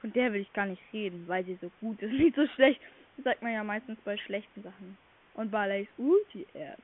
Von 0.00 0.12
der 0.12 0.32
will 0.32 0.40
ich 0.40 0.52
gar 0.52 0.66
nicht 0.66 0.82
reden, 0.92 1.26
weil 1.28 1.44
sie 1.44 1.58
so 1.60 1.70
gut 1.80 2.02
ist, 2.02 2.12
nicht 2.12 2.34
so 2.34 2.46
schlecht. 2.48 2.80
Das 3.16 3.24
sagt 3.24 3.42
man 3.42 3.52
ja 3.52 3.62
meistens 3.62 3.98
bei 4.04 4.16
schlechten 4.16 4.62
Sachen. 4.62 4.98
Und 5.34 5.50
Barleys 5.50 5.88
Ulti 5.96 6.46
erst. 6.54 6.82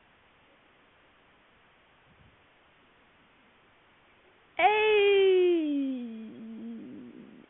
Ey! 4.56 6.30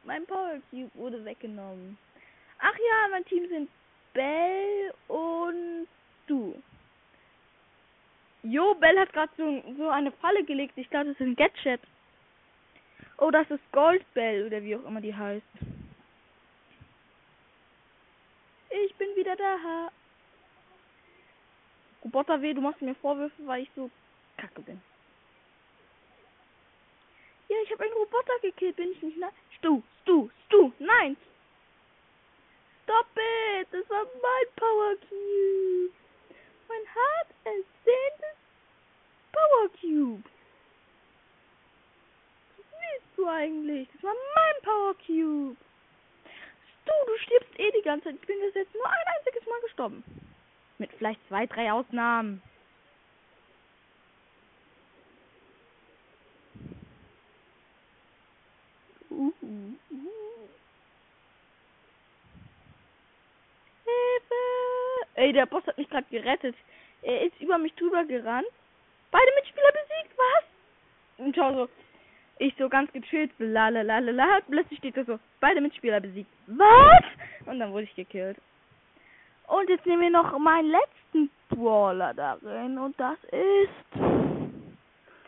Mein 0.05 0.25
Power 0.27 0.59
Cube 0.71 0.91
wurde 0.95 1.23
weggenommen. 1.25 1.99
Ach 2.61 2.75
ja, 2.75 3.09
mein 3.11 3.25
Team 3.27 3.47
sind 3.49 3.69
Bell 4.15 4.95
und 5.09 5.87
du. 6.27 6.63
Jo, 8.43 8.75
Bell 8.75 8.99
hat 8.99 9.13
gerade 9.13 9.33
so, 9.37 9.63
so 9.77 9.89
eine 9.91 10.13
Falle 10.13 10.45
gelegt. 10.45 10.75
Ich 10.77 10.89
glaube, 10.89 11.11
das 11.11 11.19
sind 11.19 11.37
Gadgets. 11.37 11.85
Oh, 13.19 13.31
das 13.31 13.49
ist 13.51 13.73
Goldbell 13.73 14.47
oder 14.47 14.63
wie 14.63 14.77
auch 14.77 14.85
immer 14.85 15.01
die 15.01 15.15
heißt. 15.15 15.47
Ich 18.71 18.95
bin 18.97 19.15
wieder 19.15 19.37
da. 19.37 19.91
Roboter 22.03 22.43
weh, 22.43 22.53
du 22.53 22.61
machst 22.61 22.83
mir 22.83 22.95
Vorwürfe, 22.97 23.47
weil 23.47 23.63
ich 23.63 23.71
so 23.75 23.91
kacke 24.37 24.61
bin. 24.63 24.81
Ja, 27.49 27.57
ich 27.63 27.71
habe 27.71 27.85
einen 27.85 27.93
Roboter 27.95 28.39
gekillt, 28.43 28.77
bin 28.77 28.93
ich 28.93 29.03
nicht? 29.03 29.19
Na 29.19 29.31
Stu, 29.57 29.83
Stu, 30.03 30.29
Stu, 30.47 30.73
nein! 30.79 31.17
Stop 32.83 33.07
it! 33.17 33.69
Das 33.71 33.89
war 33.89 34.05
mein 34.05 34.55
Power 34.57 34.97
Cube! 35.09 35.93
Mein 36.69 36.95
hart 36.95 37.29
ersehntes 37.45 38.37
Power 39.33 39.69
Cube! 39.81 40.34
Du 43.17 43.29
eigentlich? 43.29 43.89
Das 43.93 44.03
war 44.03 44.15
mein 44.35 44.63
Power 44.63 44.95
Cube! 45.07 45.57
Du, 46.85 46.93
du 47.07 47.19
stirbst 47.19 47.59
eh 47.59 47.71
die 47.71 47.83
ganze 47.83 48.05
Zeit. 48.05 48.17
Ich 48.21 48.27
bin 48.27 48.41
bis 48.41 48.55
jetzt 48.55 48.75
nur 48.75 48.87
ein 48.87 49.07
einziges 49.17 49.49
Mal 49.49 49.61
gestorben. 49.63 50.05
Mit 50.79 50.91
vielleicht 50.99 51.21
zwei, 51.29 51.47
drei 51.47 51.73
Ausnahmen. 51.73 52.43
Uh, 59.11 59.33
uh, 59.43 59.75
uh. 59.91 60.49
Hilfe! 63.85 64.35
Ey, 65.15 65.33
der 65.33 65.47
Boss 65.47 65.65
hat 65.67 65.79
mich 65.79 65.89
gerade 65.89 66.07
gerettet. 66.11 66.57
Er 67.03 67.23
ist 67.23 67.41
über 67.41 67.59
mich 67.59 67.75
drüber 67.75 68.05
gerannt. 68.05 68.49
Beide 69.11 69.31
Mitspieler 69.37 69.71
besiegt, 69.71 70.19
was? 70.19 70.45
Und 71.19 71.37
schau 71.37 71.53
so, 71.55 71.69
ich 72.39 72.55
so 72.59 72.69
ganz 72.69 72.93
gechillt, 72.93 73.31
lalalala, 73.39 74.41
plötzlich 74.49 74.79
steht 74.79 74.97
da 74.97 75.05
so, 75.05 75.19
beide 75.41 75.61
Mitspieler 75.61 76.01
besiegt. 76.01 76.31
Was? 76.47 77.05
Und 77.47 77.61
dann 77.61 77.73
wurde 77.73 77.85
ich 77.85 77.95
gekillt. 77.95 78.39
Und 79.47 79.69
jetzt 79.69 79.87
nehmen 79.87 80.03
wir 80.03 80.11
noch 80.11 80.39
meinen 80.39 80.71
letzten 80.71 81.31
Brawler 81.49 82.15
darin 82.15 82.79
und 82.79 82.99
das 82.99 83.19
ist... 83.25 84.01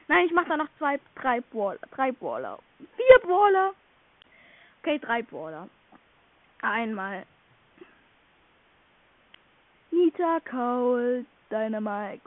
Nein, 0.09 0.27
ich 0.27 0.33
mache 0.33 0.49
da 0.49 0.57
noch 0.57 0.69
zwei, 0.79 1.01
drei 1.17 1.41
Brawler, 1.41 1.79
drei 1.91 2.13
Brawler. 2.13 2.59
Vier 2.79 3.19
Brawler. 3.23 3.73
Okay, 4.81 4.99
drei 4.99 5.23
Brawler. 5.23 5.69
Einmal. 6.63 7.25
Nita, 9.91 10.41
Cole, 10.49 11.25
Dynamite 11.51 12.23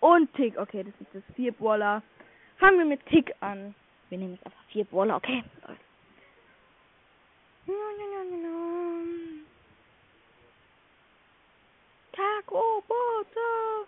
und 0.00 0.32
Tick. 0.34 0.56
Okay, 0.58 0.84
das 0.84 0.94
ist 1.00 1.14
das 1.14 1.34
vier 1.34 1.52
Brawler. 1.52 2.02
Fangen 2.58 2.78
wir 2.78 2.86
mit 2.86 3.04
Tick 3.06 3.32
an. 3.40 3.74
Wir 4.08 4.18
nehmen 4.18 4.34
jetzt 4.34 4.46
einfach 4.46 4.64
vier 4.70 4.84
Brawler, 4.84 5.16
okay? 5.16 5.44
Tag-Roboter. 12.12 13.86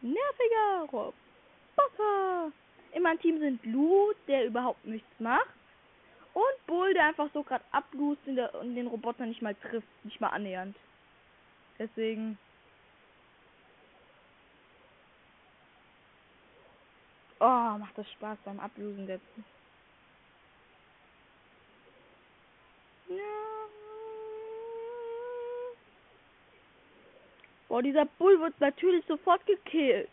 Nerviger 0.00 0.88
Roboter. 0.90 2.52
In 2.92 3.02
meinem 3.02 3.20
Team 3.20 3.38
sind 3.38 3.64
Lou, 3.66 4.12
der 4.26 4.46
überhaupt 4.46 4.84
nichts 4.84 5.08
macht. 5.18 5.48
Und 6.32 6.66
Bull, 6.66 6.92
der 6.94 7.06
einfach 7.06 7.28
so 7.32 7.42
gerade 7.42 7.64
ablust 7.70 8.20
und 8.26 8.74
den 8.74 8.86
Roboter 8.86 9.26
nicht 9.26 9.42
mal 9.42 9.54
trifft. 9.54 9.86
Nicht 10.04 10.20
mal 10.20 10.28
annähernd. 10.28 10.76
Deswegen 11.78 12.38
Oh, 17.40 17.78
macht 17.78 17.96
das 17.98 18.10
Spaß 18.12 18.38
beim 18.44 18.60
Ablösen 18.60 19.06
setzen. 19.06 19.44
Ja. 23.08 23.16
Boah, 27.68 27.82
dieser 27.82 28.04
Bull 28.04 28.40
wird 28.40 28.58
natürlich 28.60 29.04
sofort 29.06 29.44
gekillt. 29.46 30.10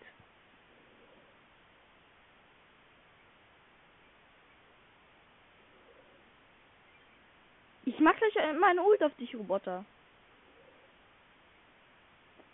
Ich 7.86 8.00
mach 8.00 8.16
gleich 8.16 8.34
meine 8.60 8.82
Ult 8.84 9.04
auf 9.04 9.14
dich, 9.16 9.36
Roboter. 9.36 9.86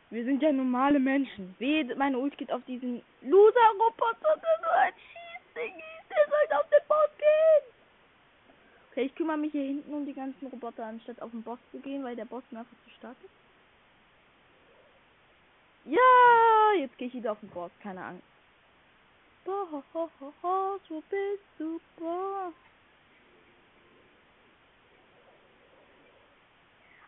Wir 0.10 0.24
sind 0.24 0.42
ja 0.42 0.52
normale 0.54 1.00
Menschen. 1.00 1.56
Wehe, 1.60 1.84
meine 1.96 2.18
Ult 2.18 2.38
geht 2.38 2.52
auf 2.52 2.64
diesen 2.66 3.02
Loser-Roboter, 3.22 4.38
der 4.38 4.60
so 4.62 4.70
ein 4.70 4.94
Schießding 4.94 5.76
ist. 5.76 6.10
Der 6.10 6.28
sollte 6.30 6.60
auf 6.60 6.70
den 6.70 6.88
Boss 6.88 7.10
gehen. 7.18 7.74
Okay, 8.92 9.06
ich 9.06 9.16
kümmere 9.16 9.38
mich 9.38 9.52
hier 9.52 9.64
hinten 9.64 9.94
um 9.94 10.06
die 10.06 10.14
ganzen 10.14 10.48
Roboter, 10.48 10.86
anstatt 10.86 11.22
auf 11.22 11.32
den 11.32 11.44
Boss 11.44 11.60
zu 11.72 11.80
gehen, 11.80 12.04
weil 12.04 12.16
der 12.16 12.26
Boss 12.26 12.44
mir 12.52 12.60
einfach 12.60 12.78
zu 12.86 12.90
stark 12.92 13.18
ist. 13.24 13.32
Ja, 15.86 16.80
jetzt 16.80 16.98
gehe 16.98 17.08
ich 17.08 17.14
wieder 17.14 17.34
auf 17.34 17.40
den 17.42 17.50
Boss, 17.50 17.72
keine 17.82 18.04
Angst. 18.04 18.24
Boss, 19.46 19.84
wo 19.90 21.04
bist 21.10 21.44
du, 21.58 21.80
Boss? 21.98 22.54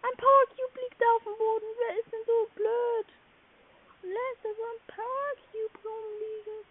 Ein 0.10 0.18
Power 0.18 0.46
Cube 0.48 0.82
liegt 0.82 1.02
da 1.02 1.06
auf 1.16 1.24
dem 1.24 1.38
Boden. 1.38 1.66
Wer 1.78 2.00
ist 2.00 2.12
denn 2.12 2.26
so 2.26 2.50
blöd? 2.56 3.06
Und 4.02 4.10
lässt 4.10 4.44
da 4.44 4.50
so 4.56 4.64
ein 4.64 4.96
Power 4.96 5.34
Cube 5.52 5.80
rumliegen. 5.88 6.66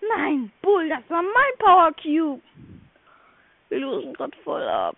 Nein, 0.00 0.52
Bull, 0.62 0.88
das 0.88 1.02
war 1.08 1.22
mein 1.22 1.58
Power 1.58 1.92
Cube. 1.94 2.42
Wir 3.68 3.78
losen 3.80 4.14
gerade 4.14 4.36
voll 4.38 4.62
ab. 4.62 4.96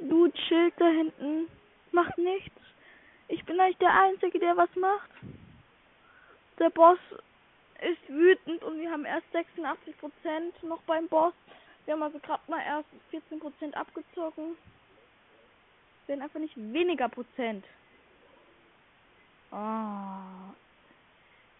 Du 0.00 0.28
chillt 0.30 0.74
da 0.76 0.88
hinten. 0.88 1.48
Macht 1.92 2.18
nichts. 2.18 2.60
Ich 3.28 3.44
bin 3.44 3.58
eigentlich 3.58 3.78
der 3.78 3.94
Einzige, 3.94 4.38
der 4.38 4.56
was 4.56 4.74
macht. 4.76 5.10
Der 6.58 6.70
Boss 6.70 6.98
ist 7.82 8.08
wütend 8.08 8.62
und 8.62 8.78
wir 8.80 8.90
haben 8.90 9.04
erst 9.04 9.26
86% 9.34 10.66
noch 10.66 10.82
beim 10.82 11.08
Boss. 11.08 11.34
Wir 11.84 11.94
haben 11.94 12.02
also 12.02 12.18
gerade 12.18 12.42
mal 12.48 12.60
erst 12.60 12.88
14% 13.12 13.74
abgezogen. 13.74 14.56
Wir 16.06 16.08
werden 16.08 16.22
einfach 16.22 16.40
nicht 16.40 16.56
weniger 16.56 17.08
Prozent. 17.08 17.64
Oh. 19.52 20.54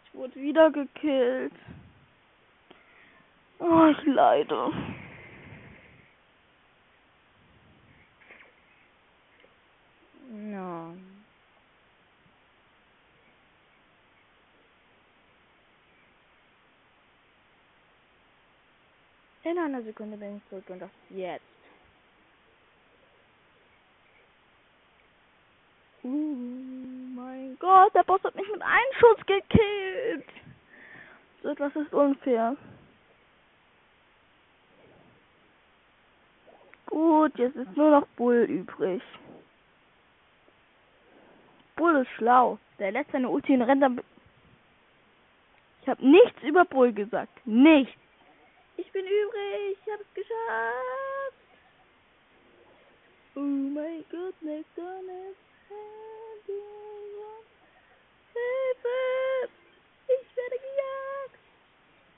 Ich 0.05 0.15
wurde 0.15 0.35
wieder 0.37 0.71
gekillt. 0.71 1.55
Oh, 3.59 3.87
ich 3.87 4.07
leide. 4.07 4.73
Ja. 10.51 10.93
In 19.51 19.59
einer 19.59 19.83
Sekunde 19.83 20.17
bin 20.17 20.37
ich 20.37 20.49
zurück 20.49 20.65
und 20.69 20.79
das 20.79 20.91
jetzt. 21.09 21.43
Uh, 26.05 26.09
mein 27.17 27.57
Gott, 27.59 27.93
der 27.93 28.05
Boss 28.05 28.23
hat 28.23 28.37
mich 28.37 28.49
mit 28.49 28.63
einem 28.63 28.93
Schuss 29.01 29.27
gekillt. 29.27 30.29
So 31.43 31.49
etwas 31.49 31.75
ist 31.75 31.93
unfair. 31.93 32.57
Gut, 36.87 37.37
jetzt 37.37 37.57
ist 37.57 37.77
nur 37.77 37.91
noch 37.91 38.07
Bull 38.17 38.43
übrig. 38.43 39.03
Bull 41.75 41.97
ist 41.97 42.11
schlau. 42.13 42.59
Der 42.79 42.93
lässt 42.93 43.11
seine 43.11 43.29
Ulti 43.29 43.55
in 43.55 43.63
rennt. 43.63 44.01
Ich 45.83 45.89
habe 45.89 46.07
nichts 46.07 46.41
über 46.45 46.65
Bull 46.65 46.93
gesagt. 46.93 47.45
Nichts. 47.45 48.00
Ich 48.81 48.91
bin 48.93 49.05
übrig. 49.05 49.77
Ich 49.85 49.93
hab's 49.93 50.15
geschafft. 50.15 51.37
Oh 53.35 53.41
mein 53.41 54.05
Gott, 54.11 54.35
McDonald's. 54.41 55.39
Hilfe! 58.33 59.53
Ich 60.07 60.37
werde 60.37 60.57
gejagt. 60.57 61.39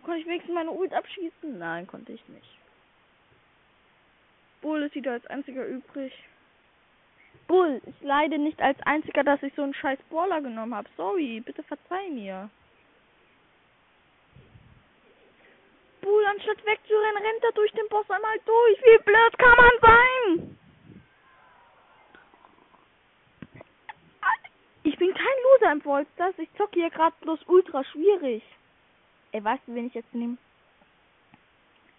Konnte 0.05 0.21
ich 0.21 0.27
wenigstens 0.27 0.55
meine 0.55 0.71
Ult 0.71 0.93
abschießen? 0.93 1.59
Nein, 1.59 1.87
konnte 1.89 2.13
ich 2.13 2.29
nicht. 2.29 2.59
Bull 4.61 4.83
ist 4.83 4.95
wieder 4.95 5.13
als 5.13 5.27
einziger 5.27 5.67
übrig. 5.67 6.13
Bull, 7.49 7.83
ich 7.85 8.01
leide 8.03 8.39
nicht 8.39 8.61
als 8.63 8.81
einziger, 8.83 9.25
dass 9.25 9.43
ich 9.43 9.53
so 9.55 9.63
einen 9.63 9.75
scheiß 9.75 9.99
Brawler 10.11 10.41
genommen 10.41 10.75
habe. 10.77 10.89
Sorry, 10.97 11.41
bitte 11.41 11.65
verzeih 11.65 12.09
mir. 12.11 12.51
Bull, 16.13 16.27
anstatt 16.27 16.63
wegzurennen, 16.67 17.23
rennt 17.23 17.43
er 17.43 17.53
durch 17.53 17.73
den 17.73 17.89
Boss 17.89 18.11
einmal 18.11 18.39
durch. 18.45 18.79
Wie 18.83 19.03
blöd 19.03 19.39
kann 19.39 19.57
man 19.57 19.71
sein? 19.81 20.59
Ich 24.83 24.99
bin 24.99 25.15
kein 25.15 25.43
Loser 25.45 25.73
im 25.73 25.81
Vollstars. 25.81 26.35
Ich 26.37 26.53
zocke 26.59 26.81
hier 26.81 26.91
gerade 26.91 27.17
bloß 27.23 27.41
ultra 27.47 27.83
schwierig. 27.85 28.43
Ey, 29.31 29.43
weißt 29.43 29.63
du, 29.67 29.75
wen 29.75 29.87
ich 29.87 29.95
jetzt 29.95 30.13
nehme? 30.13 30.37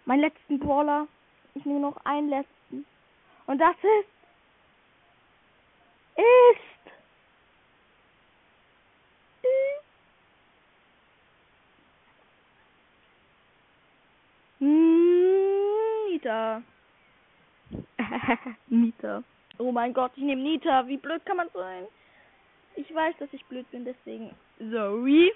Mein 0.05 0.19
letzten 0.19 0.59
Brawler. 0.59 1.07
Ich 1.55 1.65
nehme 1.65 1.79
noch 1.79 1.97
einen 2.05 2.29
letzten. 2.29 2.85
Und 3.47 3.57
das 3.57 3.75
ist. 3.77 4.09
Ist. 6.17 6.72
Nita. 14.63 16.63
Nita. 18.67 19.23
Oh 19.57 19.71
mein 19.71 19.93
Gott, 19.93 20.11
ich 20.15 20.23
nehme 20.23 20.41
Nita. 20.41 20.87
Wie 20.87 20.97
blöd 20.97 21.25
kann 21.25 21.37
man 21.37 21.49
sein? 21.53 21.85
Ich 22.75 22.93
weiß, 22.93 23.15
dass 23.19 23.31
ich 23.33 23.45
blöd 23.45 23.69
bin, 23.71 23.85
deswegen. 23.85 24.33
Sorry. 24.59 25.31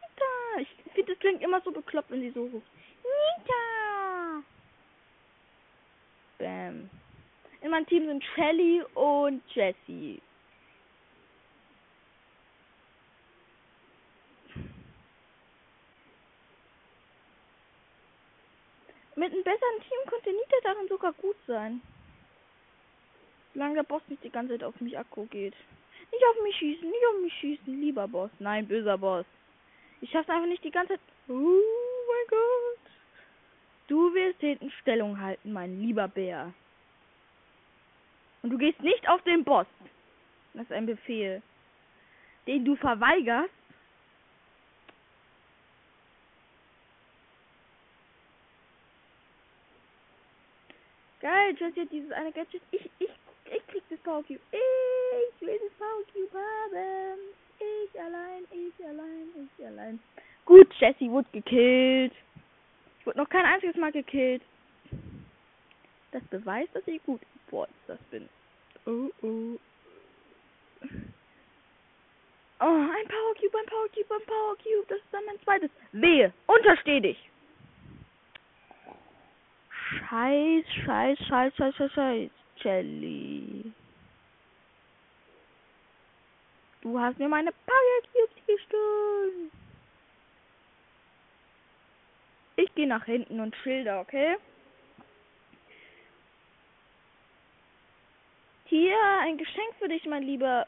Nita. 0.00 0.60
Ich 0.60 0.68
finde, 0.92 1.12
es 1.12 1.18
klingt 1.18 1.42
immer 1.42 1.60
so 1.62 1.72
bekloppt, 1.72 2.10
wenn 2.10 2.20
sie 2.20 2.30
so 2.30 2.42
ruft. 2.42 2.66
Nita. 3.02 4.42
Bam. 6.38 6.90
In 7.62 7.70
meinem 7.70 7.86
Team 7.86 8.06
sind 8.06 8.22
Shelly 8.34 8.82
und 8.94 9.42
Jessie. 9.54 10.20
Mit 19.22 19.32
einem 19.32 19.44
besseren 19.44 19.80
Team 19.88 20.10
könnte 20.10 20.30
Nita 20.30 20.56
darin 20.64 20.88
sogar 20.88 21.12
gut 21.12 21.36
sein. 21.46 21.80
Solange 23.54 23.76
der 23.76 23.84
Boss 23.84 24.02
nicht 24.08 24.24
die 24.24 24.30
ganze 24.30 24.54
Zeit 24.54 24.64
auf 24.64 24.80
mich 24.80 24.98
Akku 24.98 25.26
geht. 25.26 25.54
Nicht 26.10 26.24
auf 26.28 26.42
mich 26.42 26.56
schießen, 26.56 26.90
nicht 26.90 27.06
auf 27.06 27.22
mich 27.22 27.32
schießen, 27.34 27.80
lieber 27.80 28.08
Boss. 28.08 28.32
Nein, 28.40 28.66
böser 28.66 28.98
Boss. 28.98 29.24
Ich 30.00 30.10
schaff's 30.10 30.28
einfach 30.28 30.48
nicht 30.48 30.64
die 30.64 30.72
ganze 30.72 30.94
Zeit. 30.94 31.00
Oh 31.28 31.32
mein 31.32 32.26
Gott. 32.30 32.92
Du 33.86 34.12
wirst 34.12 34.40
hinten 34.40 34.72
Stellung 34.80 35.20
halten, 35.20 35.52
mein 35.52 35.80
lieber 35.80 36.08
Bär. 36.08 36.52
Und 38.42 38.50
du 38.50 38.58
gehst 38.58 38.80
nicht 38.80 39.08
auf 39.08 39.22
den 39.22 39.44
Boss. 39.44 39.68
Das 40.54 40.64
ist 40.64 40.72
ein 40.72 40.86
Befehl. 40.86 41.42
Den 42.48 42.64
du 42.64 42.74
verweigerst. 42.74 43.54
Geil, 51.22 51.54
Jessie 51.56 51.82
hat 51.82 51.92
dieses 51.92 52.10
eine 52.12 52.32
Gadget. 52.32 52.60
Ich, 52.72 52.90
ich 52.98 53.10
ich 53.54 53.66
krieg 53.68 53.82
das 53.90 53.98
Power 54.00 54.22
Cube. 54.24 54.40
Ich 54.50 55.46
will 55.46 55.58
das 55.58 55.72
Power 55.78 56.02
Cube 56.12 56.36
haben. 56.36 57.18
Ich 57.58 58.00
allein, 58.00 58.44
ich 58.50 58.84
allein, 58.84 59.48
ich 59.58 59.66
allein. 59.66 60.00
Gut, 60.44 60.72
Jesse 60.80 61.10
wurde 61.10 61.28
gekillt. 61.32 62.12
Ich 62.98 63.06
wurde 63.06 63.18
noch 63.18 63.28
kein 63.28 63.44
einziges 63.44 63.76
Mal 63.76 63.92
gekillt. 63.92 64.42
Das 66.10 66.22
beweist, 66.24 66.74
dass 66.74 66.86
ich 66.86 67.02
gut 67.04 67.20
boah, 67.50 67.68
das 67.86 67.98
bin. 68.10 68.28
Oh, 68.86 69.10
oh. 69.22 69.58
Oh, 72.60 72.64
ein 72.64 73.08
Power 73.08 73.34
Cube, 73.38 73.58
ein 73.58 73.66
Power 73.66 73.88
Cube, 73.94 74.14
ein 74.14 74.26
Power 74.26 74.56
Cube. 74.56 74.86
Das 74.88 74.98
ist 74.98 75.06
dann 75.12 75.24
mein 75.26 75.40
zweites. 75.42 75.70
Wehe, 75.92 76.32
untersteh 76.46 77.00
dich. 77.00 77.18
Scheiß, 79.98 80.64
scheiß, 80.84 81.18
scheiß, 81.26 81.54
scheiß, 81.56 81.74
scheiß, 81.76 81.92
scheiß. 81.92 82.30
Jelly. 82.62 83.72
Du 86.80 86.98
hast 86.98 87.18
mir 87.18 87.28
meine 87.28 87.52
Power 87.52 88.02
Cubes 88.12 88.46
gestohlen. 88.46 89.50
Ich 92.56 92.74
gehe 92.74 92.86
nach 92.86 93.04
hinten 93.04 93.40
und 93.40 93.54
schilder, 93.56 94.00
okay? 94.00 94.36
Hier, 98.66 98.96
ein 99.20 99.36
Geschenk 99.38 99.74
für 99.78 99.88
dich, 99.88 100.04
mein 100.06 100.22
Lieber. 100.22 100.66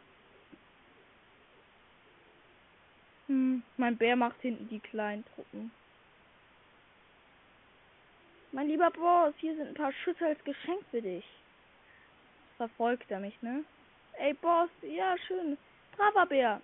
Hm, 3.28 3.62
mein 3.76 3.96
Bär 3.96 4.16
macht 4.16 4.40
hinten 4.40 4.68
die 4.68 4.80
kleinen 4.80 5.24
Truppen. 5.34 5.70
Mein 8.54 8.68
lieber 8.68 8.90
Boss, 8.90 9.34
hier 9.38 9.54
sind 9.56 9.68
ein 9.68 9.74
paar 9.74 9.92
Schüsse 9.92 10.26
als 10.26 10.42
Geschenk 10.44 10.80
für 10.90 11.02
dich 11.02 11.24
verfolgt 12.56 13.10
er 13.10 13.20
mich, 13.20 13.40
ne? 13.42 13.64
Ey, 14.14 14.34
Boss, 14.34 14.70
ja, 14.82 15.16
schön. 15.26 15.58
Braver 15.96 16.26
Bär. 16.26 16.60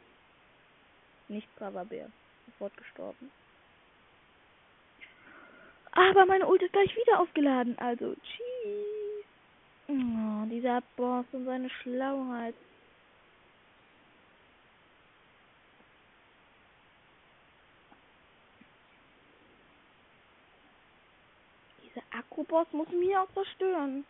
Nicht 1.29 1.49
braver 1.57 1.85
Bär. 1.85 2.11
Sofort 2.47 2.77
gestorben. 2.77 3.31
Aber 5.93 6.27
meine 6.27 6.47
Ult 6.47 6.63
ist 6.63 6.73
gleich 6.73 6.95
wieder 6.97 7.21
aufgeladen. 7.21 7.77
Also, 7.79 8.15
tschüss. 8.15 9.25
Oh, 9.89 10.47
dieser 10.47 10.83
Boss 10.97 11.27
und 11.33 11.45
seine 11.45 11.69
Schlauheit. 11.69 12.55
Dieser 21.91 22.05
Akkuboss 22.11 22.67
muss 22.73 22.89
mich 22.89 23.17
auch 23.17 23.33
zerstören. 23.35 24.07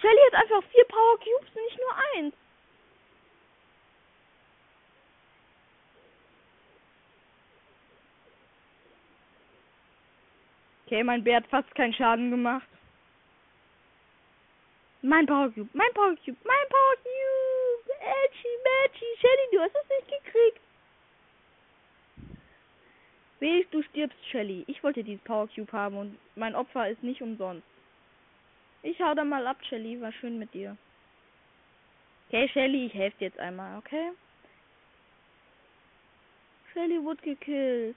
Shelly 0.00 0.20
hat 0.30 0.42
einfach 0.42 0.62
vier 0.70 0.84
Power 0.84 1.18
Cubes 1.18 1.48
und 1.54 1.62
nicht 1.64 1.78
nur 1.78 1.96
eins. 2.14 2.34
Okay, 10.86 11.02
mein 11.04 11.22
Bär 11.22 11.36
hat 11.36 11.46
fast 11.48 11.74
keinen 11.74 11.92
Schaden 11.92 12.30
gemacht. 12.30 12.66
Mein 15.02 15.26
Power 15.26 15.50
Cube, 15.50 15.68
mein 15.72 15.92
Power 15.92 16.14
Cube, 16.24 16.38
mein 16.44 16.68
Power 16.70 16.96
Cube. 16.96 17.98
Edgy, 18.00 18.48
Matchy, 18.64 19.06
Shelly, 19.20 19.48
du 19.52 19.60
hast 19.60 19.74
es 19.74 19.88
nicht 19.88 20.24
gekriegt. 20.24 20.60
Wehe, 23.40 23.64
du 23.70 23.82
stirbst, 23.82 24.18
Shelly. 24.30 24.64
Ich 24.66 24.82
wollte 24.82 25.04
dieses 25.04 25.22
Power 25.24 25.48
Cube 25.48 25.72
haben 25.72 25.96
und 25.96 26.18
mein 26.34 26.54
Opfer 26.54 26.88
ist 26.88 27.02
nicht 27.02 27.22
umsonst. 27.22 27.66
Ich 28.82 29.00
hau 29.00 29.14
da 29.14 29.24
mal 29.24 29.46
ab, 29.46 29.58
Shelly. 29.68 30.00
War 30.00 30.12
schön 30.12 30.38
mit 30.38 30.52
dir. 30.54 30.76
Okay, 32.28 32.48
Shelly, 32.48 32.86
ich 32.86 32.94
helfe 32.94 33.18
dir 33.18 33.26
jetzt 33.26 33.38
einmal, 33.38 33.78
okay? 33.78 34.10
Shelly 36.72 37.02
wurde 37.02 37.22
gekillt. 37.22 37.96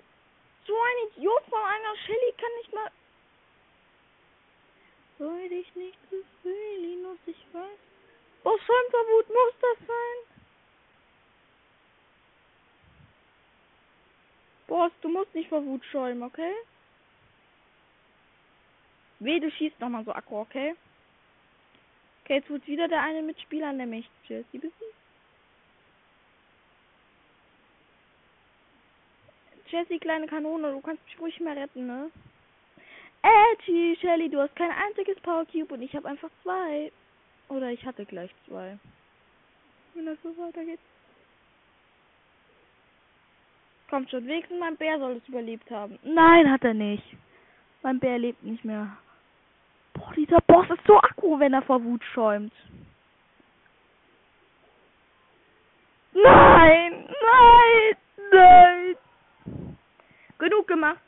So 0.66 0.74
ein 0.74 1.08
Idiot 1.18 1.44
von 1.50 1.60
einer 1.60 1.96
Shelly 2.06 2.34
kann 2.38 2.52
nicht 2.60 2.74
mal. 2.74 2.92
Soll 5.18 5.50
dich 5.50 5.76
nicht 5.76 6.00
befehlen, 6.10 6.82
Linus, 6.82 7.18
ich 7.26 7.46
weiß. 7.52 7.80
Boah, 8.44 8.58
Schäumverwut 8.58 9.28
muss 9.28 9.54
das 9.62 9.88
sein. 9.88 10.31
Boss, 14.72 14.94
du 15.02 15.10
musst 15.10 15.36
nicht 15.36 15.50
vor 15.50 15.66
Wut 15.66 15.84
schäumen, 15.84 16.24
okay? 16.24 16.54
Weh, 19.20 19.38
du 19.38 19.52
schießt 19.52 19.78
nochmal 19.82 20.06
so 20.06 20.14
Akku, 20.14 20.38
okay? 20.38 20.76
Okay, 22.24 22.36
jetzt 22.36 22.50
wird 22.50 22.66
wieder 22.68 22.88
der 22.88 23.02
eine 23.02 23.22
Mitspieler, 23.22 23.74
nämlich 23.74 24.10
Jesse 24.30 24.46
besiegt. 24.54 24.96
Jesse, 29.68 30.00
kleine 30.00 30.28
Kanone, 30.28 30.72
du 30.72 30.80
kannst 30.80 31.04
mich 31.04 31.20
ruhig 31.20 31.38
mehr 31.42 31.58
retten, 31.58 31.88
ne? 31.88 32.10
Edgy, 33.24 33.98
Shelly, 34.00 34.30
du 34.30 34.40
hast 34.40 34.56
kein 34.56 34.72
einziges 34.72 35.20
Power 35.20 35.46
Cube 35.48 35.74
und 35.74 35.82
ich 35.82 35.94
habe 35.94 36.08
einfach 36.08 36.30
zwei. 36.44 36.94
Oder 37.50 37.72
ich 37.72 37.86
hatte 37.86 38.06
gleich 38.06 38.32
zwei. 38.48 38.80
Wenn 39.96 40.06
das 40.06 40.18
so 40.24 40.30
weitergeht. 40.38 40.80
Kommt 43.92 44.10
schon, 44.10 44.26
wenigstens 44.26 44.58
mein 44.58 44.78
Bär 44.78 44.98
soll 45.00 45.18
es 45.18 45.28
überlebt 45.28 45.70
haben. 45.70 46.00
Nein, 46.04 46.50
hat 46.50 46.64
er 46.64 46.74
nicht. 46.74 47.04
Mein 47.84 48.00
Bär 48.00 48.18
lebt 48.18 48.42
nicht 48.42 48.64
mehr. 48.64 48.88
Boah, 49.94 50.14
dieser 50.16 50.40
Boss 50.48 50.66
ist 50.70 50.88
so 50.88 50.98
akku, 50.98 51.38
wenn 51.38 51.54
er 51.54 51.62
vor 51.62 51.84
Wut 51.84 52.02
schäumt. 52.14 52.54
Nein, 56.14 57.06
nein, 57.06 57.98
nein. 58.32 59.78
Genug 60.40 60.68
gemacht. 60.68 61.02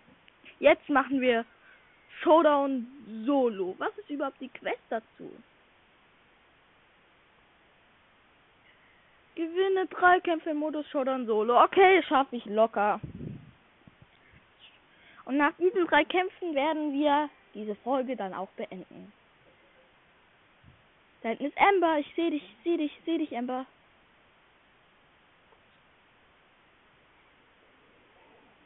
Jetzt 0.59 0.89
machen 0.89 1.21
wir 1.21 1.45
Showdown 2.21 2.85
Solo. 3.25 3.75
Was 3.77 3.97
ist 3.97 4.09
überhaupt 4.09 4.41
die 4.41 4.49
Quest 4.49 4.83
dazu? 4.89 5.31
Gewinne 9.35 9.87
drei 9.87 10.19
Kämpfe 10.19 10.51
im 10.51 10.57
Modus 10.57 10.87
Showdown 10.89 11.25
Solo. 11.25 11.63
Okay, 11.63 12.03
schaffe 12.03 12.35
ich 12.35 12.45
locker. 12.45 12.99
Und 15.25 15.37
nach 15.37 15.53
diesen 15.53 15.85
drei 15.87 16.03
Kämpfen 16.03 16.53
werden 16.53 16.93
wir 16.93 17.29
diese 17.53 17.75
Folge 17.75 18.15
dann 18.15 18.33
auch 18.33 18.49
beenden. 18.49 19.11
Da 21.21 21.29
hinten 21.29 21.45
ist 21.45 21.57
Amber. 21.57 21.99
Ich 21.99 22.13
sehe 22.15 22.31
dich, 22.31 22.43
sehe 22.63 22.77
dich, 22.77 22.91
sehe 23.05 23.17
dich, 23.17 23.35
Amber. 23.35 23.65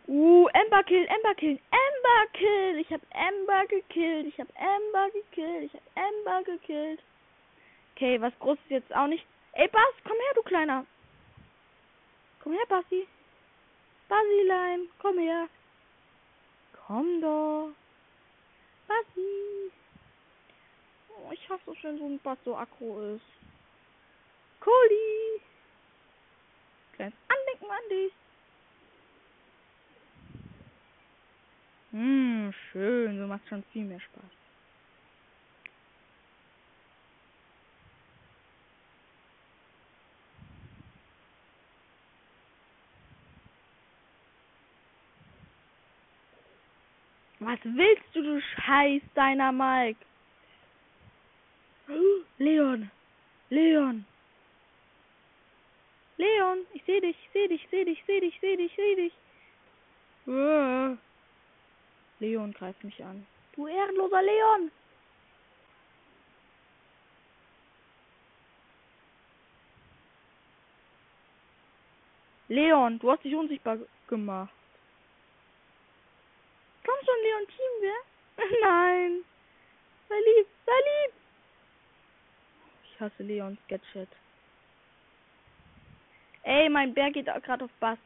Uh, 0.08 0.48
Ember 0.54 0.84
kill, 0.84 1.06
Ember 1.06 1.36
kill, 1.36 1.60
Ember 1.70 2.32
kill. 2.34 2.78
Ich 2.80 2.92
hab 2.92 3.02
Ember 3.12 3.68
gekillt. 3.68 4.28
Ich 4.28 4.40
hab 4.40 4.48
Ember 4.56 5.10
gekillt. 5.12 5.64
Ich 5.66 5.74
hab 5.74 5.82
Ember 5.96 6.44
gekillt. 6.44 7.00
Okay, 7.96 8.20
was 8.22 8.34
groß 8.40 8.58
ist 8.58 8.72
jetzt 8.72 8.96
auch 8.96 9.08
nicht. 9.08 9.26
Ey, 9.58 9.68
Bass, 9.70 9.96
komm 10.04 10.16
her, 10.18 10.34
du 10.36 10.44
Kleiner. 10.44 10.86
Komm 12.44 12.54
her, 12.54 12.66
Bassi. 12.70 13.08
Basilein, 14.08 14.88
komm 15.00 15.18
her. 15.18 15.50
Komm 16.86 17.22
doch. 17.22 17.72
Bassi. 18.88 19.72
Oh, 21.10 21.32
ich 21.32 21.50
hasse 21.50 21.64
so 21.66 21.74
schön, 21.74 21.98
so 21.98 22.06
ein 22.06 22.20
Bass 22.20 22.38
so 22.46 22.56
aggro 22.56 23.16
ist. 23.16 23.26
Cody. 24.60 25.42
Kleines 26.94 27.18
Andenken 27.28 27.72
an 27.72 27.90
dich. 27.90 28.14
Hm, 31.94 32.54
schön. 32.72 33.18
So 33.18 33.26
macht 33.26 33.48
schon 33.48 33.64
viel 33.74 33.86
mehr 33.86 34.00
Spaß. 34.00 34.37
Was 47.40 47.60
willst 47.64 48.04
du, 48.14 48.24
du 48.24 48.42
Scheiß 48.42 49.02
deiner 49.14 49.52
Mike? 49.52 50.00
Leon. 52.40 52.90
Leon. 53.50 54.06
Leon, 56.18 56.66
ich 56.74 56.84
seh 56.86 57.00
dich, 57.00 57.16
seh 57.32 57.48
dich, 57.48 57.68
seh 57.70 57.86
dich, 57.86 58.04
seh 58.08 58.20
dich, 58.20 58.38
seh 58.42 58.56
dich, 58.58 58.72
seh 58.76 58.96
dich. 58.96 59.14
Uh. 60.26 60.98
Leon 62.20 62.54
greift 62.54 62.84
mich 62.84 63.04
an. 63.04 63.26
Du 63.56 63.68
ehrenloser 63.68 64.22
Leon! 64.22 64.72
Leon, 72.50 73.00
du 73.00 73.12
hast 73.12 73.24
dich 73.24 73.36
unsichtbar 73.36 73.78
gemacht. 74.08 74.57
Leon, 77.28 77.48
Teamwehr? 77.48 78.02
Nein. 78.62 79.24
Sei 80.10 80.16
lieb, 80.16 80.48
sei 80.66 80.72
lieb. 80.72 81.14
Ich 82.86 83.00
hasse 83.00 83.24
Leons 83.24 83.60
Gadget. 83.68 84.10
Ey, 86.44 86.70
mein 86.70 86.94
Bär 86.94 87.12
geht 87.12 87.26
gerade 87.26 87.66
auf 87.66 87.72
Bass. 87.80 88.00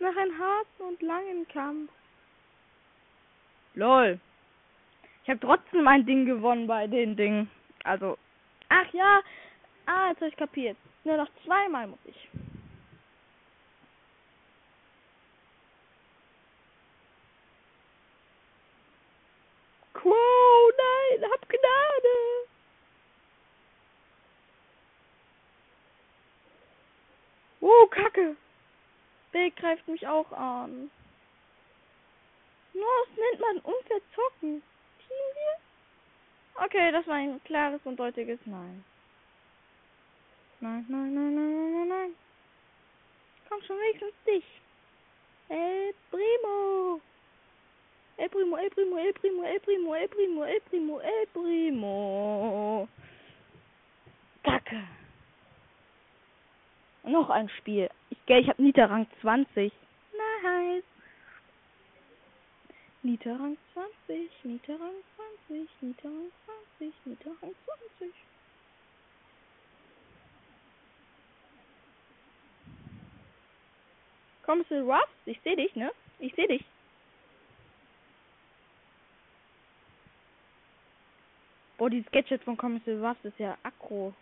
nach 0.00 0.16
einem 0.16 0.38
harten 0.38 0.82
und 0.82 1.00
langen 1.02 1.48
Kampf. 1.48 1.90
Lol. 3.74 4.20
Ich 5.22 5.30
habe 5.30 5.40
trotzdem 5.40 5.82
mein 5.82 6.06
Ding 6.06 6.26
gewonnen 6.26 6.66
bei 6.66 6.86
den 6.86 7.16
Dingen. 7.16 7.50
Also, 7.84 8.18
ach 8.68 8.92
ja. 8.92 9.20
Ah, 9.86 10.08
jetzt 10.08 10.20
habe 10.20 10.28
ich 10.28 10.36
kapiert. 10.36 10.76
Nur 11.04 11.16
noch 11.16 11.28
zweimal 11.44 11.86
muss 11.86 11.98
ich. 12.04 12.28
Wow, 20.04 20.72
nein, 20.76 21.30
hab 21.30 21.48
Gnade. 21.48 22.48
Oh, 27.60 27.86
Kacke. 27.86 28.36
Bill 29.32 29.50
greift 29.52 29.88
mich 29.88 30.06
auch 30.06 30.30
an. 30.32 30.90
Nennt 33.34 33.40
man 33.40 33.74
unfair 33.74 34.00
zocken. 34.14 34.62
Team 34.98 35.26
hier? 35.34 36.64
Okay, 36.64 36.92
das 36.92 37.04
war 37.08 37.16
ein 37.16 37.42
klares 37.42 37.80
und 37.84 37.98
deutiges 37.98 38.38
Nein. 38.44 38.84
Nein, 40.60 40.86
nein, 40.88 41.14
nein, 41.14 41.34
nein, 41.34 41.54
nein, 41.54 41.72
nein, 41.72 41.88
nein. 41.88 42.14
Komm 43.48 43.60
schon 43.62 43.76
wenigstens 43.76 44.14
dich. 44.24 44.44
El 45.48 45.94
Primo. 46.10 47.00
El 48.18 48.28
Primo, 48.28 48.56
El 48.56 48.70
Primo, 48.70 48.98
El 48.98 49.12
Primo, 49.14 49.44
El 49.44 49.60
Primo, 49.60 49.94
El 49.96 50.08
Primo, 50.08 50.44
El 50.44 50.60
Primo, 50.60 51.00
El 51.00 51.26
Primo. 51.32 52.88
Kacke. 54.44 54.84
Noch 57.02 57.30
ein 57.30 57.48
Spiel. 57.58 57.90
Ich, 58.10 58.18
gell, 58.26 58.42
ich 58.42 58.48
habe 58.48 58.62
Nita 58.62 58.84
Rang 58.84 59.08
20. 59.22 59.72
Nice. 60.12 60.84
Nita 63.04 63.36
Rang 63.36 63.54
20, 63.74 64.30
Nita 64.44 64.72
Rang 64.72 64.94
20, 65.46 65.68
Nita 65.82 66.08
Rang 66.08 66.30
20, 66.78 66.94
Nita 67.04 67.30
Rang 67.42 67.54
20. 67.98 68.14
Kommst 74.46 74.70
du 74.70 74.80
Ruffs? 74.90 75.06
Ich 75.26 75.38
sehe 75.42 75.54
dich, 75.54 75.76
ne? 75.76 75.92
Ich 76.18 76.34
sehe 76.34 76.48
dich. 76.48 76.64
Boah, 81.76 81.90
dieses 81.90 82.10
Gadget 82.10 82.42
von 82.42 82.56
Kommissar 82.56 82.94
Ruffs 83.06 83.22
ist 83.22 83.38
ja 83.38 83.58
aggro. 83.64 84.14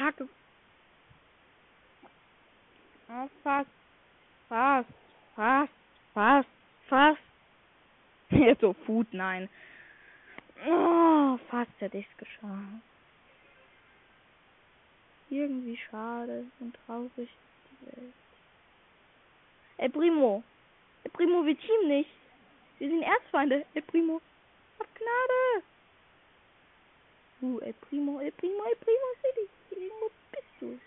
Kacke. 0.00 0.26
Ah, 3.10 3.28
fast. 3.44 3.68
Fast. 4.48 4.88
Fast. 5.36 5.72
Fast. 6.14 6.48
Fast. 6.88 7.20
Jetzt 8.30 8.62
so 8.62 8.72
Food, 8.86 9.12
nein. 9.12 9.50
Oh, 10.66 11.38
fast 11.50 11.70
hätte 11.80 11.98
ich's 11.98 12.16
geschafft. 12.16 12.82
Irgendwie 15.28 15.76
schade 15.76 16.46
und 16.60 16.74
traurig 16.86 17.28
die 17.68 17.86
Welt. 17.86 18.14
Ey, 19.76 19.88
Primo. 19.90 20.42
Ey, 21.04 21.10
Primo, 21.10 21.44
wir 21.44 21.58
team 21.58 21.88
nicht. 21.88 22.10
Wir 22.78 22.88
sind 22.88 23.02
Erzfeinde. 23.02 23.66
Ey, 23.74 23.82
Primo. 23.82 24.22
Hab 24.78 24.88
Gnade. 24.94 25.64
Uh, 27.42 27.58
El 27.60 27.74
Primo, 27.74 28.18
El 28.20 28.32
Primo, 28.32 28.64
El 28.64 28.76
Primo, 28.76 29.08
City. 29.20 29.59
Wo 29.88 30.10
bist 30.32 30.48
du? 30.60 30.78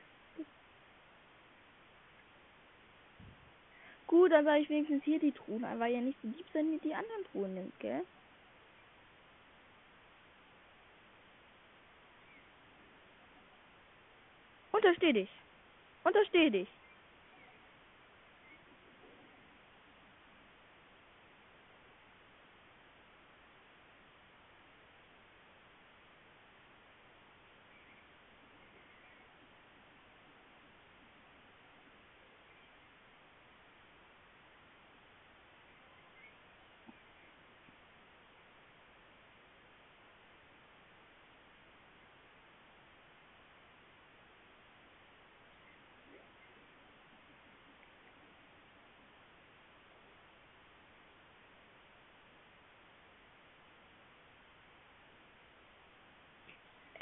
Gut, 4.08 4.32
dann 4.32 4.46
sage 4.46 4.62
ich 4.62 4.70
wenigstens 4.70 5.04
hier 5.04 5.20
die 5.20 5.32
Truhen 5.32 5.64
weil 5.80 5.94
ja 5.94 6.02
nicht 6.02 6.20
so 6.22 6.28
lieb 6.28 6.46
sind 6.54 6.72
wie 6.72 6.88
die 6.88 6.94
anderen 6.94 7.24
Truhen 7.32 7.54
nimmt, 7.56 7.80
gell? 7.80 8.06
Untersteh 14.72 15.14
dich. 15.14 15.30
Untersteh 16.04 16.50
dich. 16.50 16.68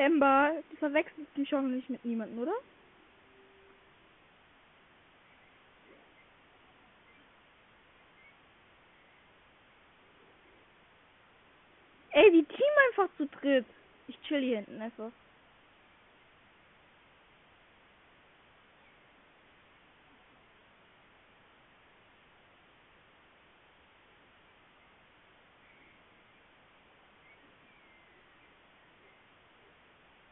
Ember, 0.02 0.52
du 0.72 0.78
verwechselst 0.78 1.38
mich 1.38 1.54
hoffentlich 1.54 1.88
mit 1.88 2.04
niemandem, 2.04 2.40
oder? 2.40 2.54
Ey, 12.14 12.32
die 12.32 12.44
Team 12.44 12.68
einfach 12.90 13.10
zu 13.18 13.28
dritt. 13.28 13.66
Ich 14.08 14.20
chill 14.24 14.42
hier 14.42 14.58
hinten 14.58 14.82
einfach. 14.82 15.12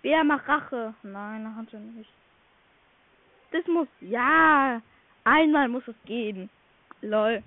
Wer 0.09 0.23
macht 0.23 0.47
Rache? 0.47 0.95
Nein, 1.03 1.45
er 1.45 1.55
hatte 1.55 1.77
nicht. 1.77 2.09
Das 3.51 3.63
muss, 3.67 3.87
ja, 4.01 4.81
einmal 5.23 5.69
muss 5.69 5.87
es 5.87 5.95
gehen. 6.05 6.49
Lol. 7.01 7.43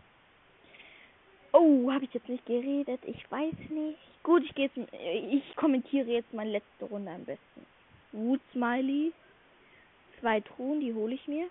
Oh, 1.50 1.90
habe 1.90 2.04
ich 2.04 2.14
jetzt 2.14 2.28
nicht 2.28 2.46
geredet? 2.46 3.00
Ich 3.04 3.28
weiß 3.28 3.54
nicht. 3.68 3.98
Gut, 4.22 4.44
ich 4.44 4.54
gehe 4.54 4.70
ich 5.32 5.56
kommentiere 5.56 6.08
jetzt 6.08 6.32
meine 6.32 6.52
letzte 6.52 6.84
Runde 6.84 7.10
am 7.10 7.24
besten. 7.24 7.66
Wood 8.12 8.40
Smiley. 8.52 9.12
Zwei 10.20 10.40
Truhen, 10.40 10.78
die 10.78 10.94
hole 10.94 11.16
ich 11.16 11.26
mir. 11.26 11.48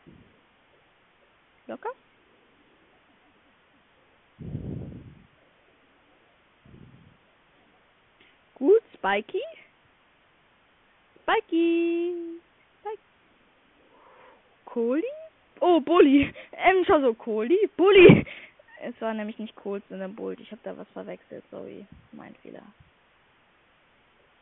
Locker. 1.67 1.89
Gut, 8.55 8.81
Spikey. 8.93 9.41
Spikey. 11.21 12.39
Spike. 12.79 12.99
Kohli? 14.65 15.03
Oh, 15.59 15.79
Bully. 15.79 16.33
Ähm, 16.53 16.83
schau 16.85 17.01
so, 17.01 17.13
Kohli? 17.13 17.69
Bully. 17.77 18.25
Es 18.81 18.99
war 18.99 19.13
nämlich 19.13 19.37
nicht 19.37 19.55
Colt, 19.55 19.83
sondern 19.89 20.15
Bolt. 20.15 20.39
Ich 20.39 20.51
habe 20.51 20.61
da 20.63 20.75
was 20.75 20.87
verwechselt. 20.89 21.43
Sorry. 21.51 21.85
Mein 22.11 22.35
Fehler. 22.41 22.63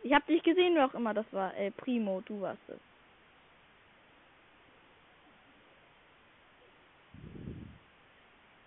Ich 0.01 0.13
habe 0.13 0.25
dich 0.27 0.41
gesehen, 0.43 0.75
wer 0.75 0.85
auch 0.85 0.93
immer 0.93 1.13
das 1.13 1.25
war. 1.31 1.55
Äh, 1.57 1.71
Primo, 1.71 2.21
du 2.25 2.41
warst 2.41 2.61
es. 2.69 2.79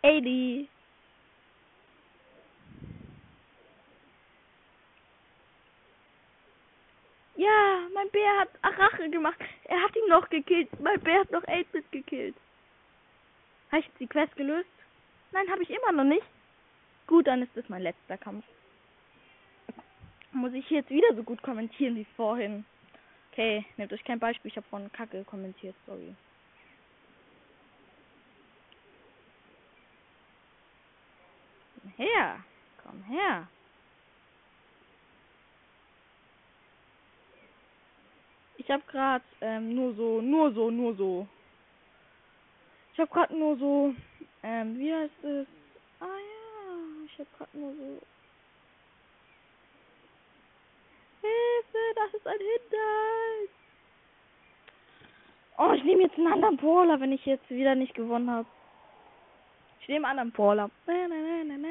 Adi. 0.02 0.68
Ja, 7.42 7.88
mein 7.92 8.08
Bär 8.10 8.38
hat 8.38 8.50
Rache 8.62 9.10
gemacht. 9.10 9.40
Er 9.64 9.82
hat 9.82 9.96
ihn 9.96 10.06
noch 10.08 10.28
gekillt. 10.30 10.68
Mein 10.80 11.00
Bär 11.00 11.20
hat 11.20 11.32
noch 11.32 11.42
8-Bit 11.42 11.90
gekillt. 11.90 12.36
Habe 13.72 13.80
ich 13.80 13.90
die 13.98 14.06
Quest 14.06 14.36
gelöst? 14.36 14.68
Nein, 15.32 15.50
habe 15.50 15.64
ich 15.64 15.70
immer 15.70 15.90
noch 15.90 16.04
nicht. 16.04 16.26
Gut, 17.08 17.26
dann 17.26 17.42
ist 17.42 17.56
es 17.56 17.68
mein 17.68 17.82
letzter 17.82 18.16
Kampf. 18.16 18.44
Muss 20.30 20.52
ich 20.52 20.70
jetzt 20.70 20.90
wieder 20.90 21.14
so 21.16 21.24
gut 21.24 21.42
kommentieren 21.42 21.96
wie 21.96 22.06
vorhin. 22.16 22.64
Okay, 23.32 23.64
nehmt 23.76 23.92
euch 23.92 24.04
kein 24.04 24.20
Beispiel. 24.20 24.50
Ich 24.50 24.56
habe 24.56 24.68
von 24.68 24.92
Kacke 24.92 25.24
kommentiert, 25.24 25.74
sorry. 25.84 26.14
Komm 31.80 31.92
her. 31.96 32.44
Komm 32.84 33.02
her. 33.04 33.48
Ich 38.62 38.70
habe 38.70 38.82
gerade 38.86 39.24
ähm, 39.40 39.74
nur 39.74 39.92
so, 39.94 40.20
nur 40.20 40.52
so, 40.52 40.70
nur 40.70 40.94
so. 40.94 41.26
Ich 42.92 43.00
habe 43.00 43.10
gerade 43.10 43.36
nur 43.36 43.56
so 43.56 43.92
ähm, 44.42 44.78
wie 44.78 44.92
heißt 44.92 45.24
es? 45.24 45.46
Ah 46.00 46.06
ja, 46.06 47.04
ich 47.06 47.18
hab 47.18 47.38
grad 47.38 47.54
nur 47.54 47.72
so. 47.74 48.02
Hilfe, 51.20 51.78
das 51.94 52.14
ist 52.14 52.26
ein 52.26 52.38
Hindernis. 52.38 53.50
Oh, 55.58 55.72
ich 55.74 55.84
nehme 55.84 56.02
jetzt 56.02 56.18
einen 56.18 56.32
anderen 56.32 56.56
Brawler, 56.56 56.98
wenn 56.98 57.12
ich 57.12 57.24
jetzt 57.24 57.48
wieder 57.50 57.76
nicht 57.76 57.94
gewonnen 57.94 58.30
habe. 58.30 58.48
Ich 59.80 59.88
nehme 59.88 60.08
einen 60.08 60.18
anderen 60.18 60.32
Brawler. 60.32 60.70
Na, 60.86 61.08
na, 61.08 61.14
na, 61.14 61.44
na, 61.44 61.56
na. 61.56 61.68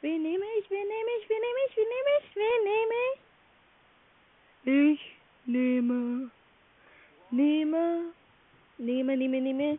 Wen 0.00 0.22
nehme 0.22 0.44
ich? 0.58 0.68
Wen 0.70 0.88
nehme 0.88 1.10
ich? 1.20 1.28
Wen 1.28 1.40
nehme 1.40 1.58
ich? 1.68 1.76
Wen 1.76 1.88
nehme 1.88 2.10
ich? 2.18 2.36
Wen 2.36 2.64
nehme 2.64 2.94
ich? 4.94 5.00
Ich 5.00 5.21
nehme. 5.46 6.30
Nehme. 7.30 8.12
Nehme, 8.78 9.16
nehme, 9.16 9.40
nehme. 9.40 9.78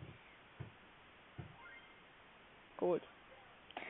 Cold. 2.77 3.03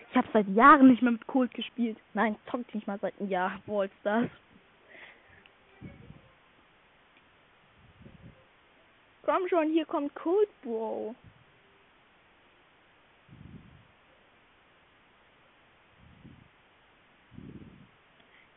Ich 0.10 0.18
habe 0.18 0.28
seit 0.32 0.48
Jahren 0.50 0.90
nicht 0.90 1.02
mehr 1.02 1.12
mit 1.12 1.26
Cold 1.26 1.54
gespielt. 1.54 1.98
Nein, 2.14 2.36
zockt 2.50 2.74
nicht 2.76 2.86
mal 2.86 3.00
seit 3.00 3.20
einem 3.20 3.30
Jahr. 3.30 3.60
Wollt's 3.66 3.96
das? 4.04 4.30
Komm 9.24 9.48
schon, 9.48 9.72
hier 9.72 9.86
kommt 9.86 10.14
Cold, 10.16 10.50
Bro. 10.62 11.16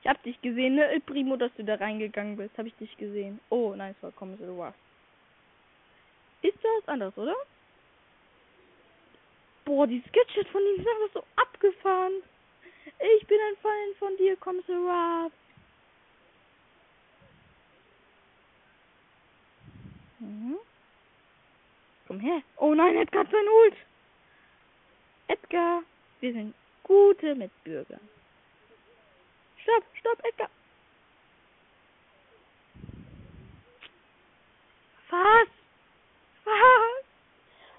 Ich 0.06 0.10
hab 0.10 0.22
dich 0.22 0.40
gesehen, 0.40 0.76
ne? 0.76 1.02
Primo, 1.04 1.36
dass 1.36 1.52
du 1.56 1.64
da 1.64 1.74
reingegangen 1.74 2.36
bist. 2.36 2.56
Hab 2.56 2.64
ich 2.64 2.76
dich 2.76 2.96
gesehen. 2.96 3.40
Oh, 3.48 3.74
nein, 3.74 3.92
es 3.96 4.00
war 4.04 4.12
Kommissar 4.12 4.46
Ruff. 4.46 4.72
Ist 6.42 6.58
das 6.62 6.86
anders, 6.86 7.18
oder? 7.18 7.34
Boah, 9.64 9.84
die 9.88 10.00
Sketches 10.06 10.46
von 10.52 10.62
ihm 10.62 10.76
sind 10.76 10.86
einfach 10.86 11.12
so 11.12 11.24
abgefahren. 11.34 12.12
Ich 13.18 13.26
bin 13.26 13.36
ein 13.48 13.56
Fan 13.56 13.94
von 13.98 14.16
dir, 14.16 14.36
komm 14.36 14.62
so 14.68 14.74
Rap. 14.74 15.32
Mhm. 20.20 20.56
Komm 22.06 22.20
her. 22.20 22.42
Oh 22.58 22.74
nein, 22.74 22.96
Edgar 22.96 23.24
hat 23.24 23.32
sein 23.32 23.48
Ult. 23.64 23.76
Edgar, 25.26 25.82
wir 26.20 26.32
sind 26.32 26.54
gute 26.84 27.34
Mitbürger. 27.34 27.98
Stopp, 29.66 29.82
stopp, 29.98 30.24
Edgar. 30.24 30.48
Was? 35.10 35.48
Was? 36.44 37.04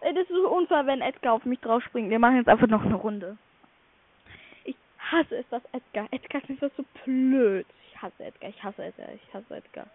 Ey, 0.02 0.14
das 0.14 0.24
ist 0.24 0.36
so 0.36 0.50
unfair, 0.50 0.86
wenn 0.86 1.00
Edgar 1.00 1.34
auf 1.36 1.46
mich 1.46 1.62
drauf 1.62 1.82
springt. 1.84 2.10
Wir 2.10 2.20
machen 2.20 2.36
jetzt 2.36 2.50
einfach 2.50 2.68
noch 2.68 2.84
eine 2.84 2.96
Runde. 2.96 3.38
Ich 4.66 4.76
hasse 5.00 5.38
es, 5.38 5.48
dass 5.48 5.64
Edgar. 5.72 6.10
Edgar 6.12 6.42
ist 6.50 6.62
das 6.62 6.76
so 6.76 6.84
blöd. 7.06 7.66
Ich 7.88 8.02
hasse 8.02 8.26
Edgar, 8.26 8.50
ich 8.50 8.62
hasse 8.62 8.84
Edgar, 8.84 9.14
ich 9.14 9.34
hasse 9.34 9.56
Edgar. 9.56 9.88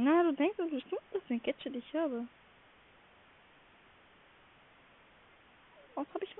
Na, 0.00 0.22
du 0.22 0.32
denkst 0.32 0.56
das 0.56 0.70
bestimmt, 0.70 1.02
dass 1.10 1.22
ich 1.24 1.30
ein 1.30 1.42
Gadget 1.42 1.74
ich 1.74 1.94
habe. 1.94 2.28
Was 5.96 6.06
habe 6.14 6.24
ich 6.24 6.36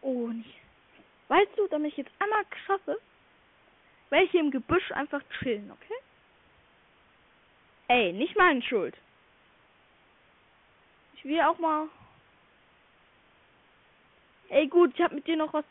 Oh, 0.00 0.26
nicht. 0.26 0.58
Weißt 1.28 1.56
du, 1.56 1.68
damit 1.68 1.92
ich 1.92 1.98
jetzt 1.98 2.10
einmal 2.18 2.44
schaffe, 2.66 3.00
hier 4.10 4.40
im 4.40 4.50
Gebüsch 4.50 4.90
einfach 4.92 5.22
chillen, 5.38 5.70
okay? 5.70 5.94
Ey, 7.86 8.12
nicht 8.12 8.36
meine 8.36 8.62
Schuld. 8.62 8.96
Ich 11.14 11.24
will 11.24 11.40
auch 11.42 11.58
mal. 11.58 11.88
Ey, 14.48 14.66
gut, 14.66 14.92
ich 14.94 15.00
hab 15.00 15.12
mit 15.12 15.26
dir 15.28 15.36
noch 15.36 15.52
was. 15.52 15.64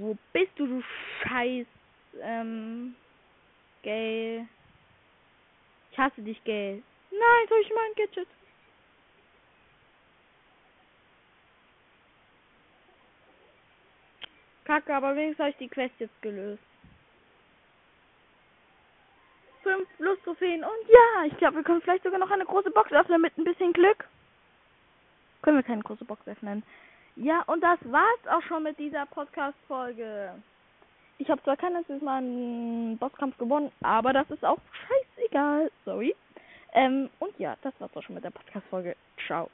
Wo 0.00 0.16
bist 0.32 0.52
du, 0.56 0.66
du 0.66 0.82
Scheiß, 1.22 1.66
ähm, 2.22 2.94
gay. 3.82 4.46
Ich 5.92 5.98
hasse 5.98 6.22
dich, 6.22 6.42
Gay. 6.44 6.82
Nein, 7.10 7.48
soll 7.48 7.60
ich 7.60 7.74
mal 7.74 7.84
ein 7.84 7.94
Gadget? 7.96 8.28
Kacke, 14.64 14.94
aber 14.94 15.16
wenigstens 15.16 15.40
habe 15.40 15.50
ich 15.50 15.56
die 15.56 15.68
Quest 15.68 15.94
jetzt 15.98 16.22
gelöst. 16.22 16.62
Fünf 19.62 19.86
Lusttrophäen 19.98 20.64
und 20.64 20.88
ja, 20.88 21.24
ich 21.26 21.36
glaube, 21.36 21.56
wir 21.56 21.62
können 21.64 21.82
vielleicht 21.82 22.04
sogar 22.04 22.18
noch 22.18 22.30
eine 22.30 22.46
große 22.46 22.70
Box 22.70 22.90
öffnen 22.92 23.20
mit 23.20 23.36
ein 23.36 23.44
bisschen 23.44 23.74
Glück. 23.74 24.08
Können 25.42 25.58
wir 25.58 25.62
keine 25.62 25.82
große 25.82 26.04
Box 26.04 26.26
öffnen. 26.26 26.62
Ja, 27.16 27.42
und 27.46 27.62
das 27.62 27.78
war's 27.84 28.26
auch 28.30 28.42
schon 28.42 28.62
mit 28.62 28.78
dieser 28.78 29.06
Podcast-Folge. 29.06 30.32
Ich 31.18 31.28
habe 31.28 31.42
zwar 31.42 31.56
kein 31.56 31.74
Mal 32.02 32.18
einen 32.18 32.96
Bosskampf 32.98 33.36
gewonnen, 33.36 33.70
aber 33.82 34.12
das 34.12 34.30
ist 34.30 34.44
auch 34.44 34.58
scheißegal. 35.16 35.70
Sorry. 35.84 36.14
Ähm, 36.72 37.10
und 37.18 37.38
ja, 37.38 37.56
das 37.62 37.74
war's 37.78 37.94
auch 37.94 38.02
schon 38.02 38.14
mit 38.14 38.24
der 38.24 38.30
Podcast-Folge. 38.30 38.96
Ciao. 39.26 39.50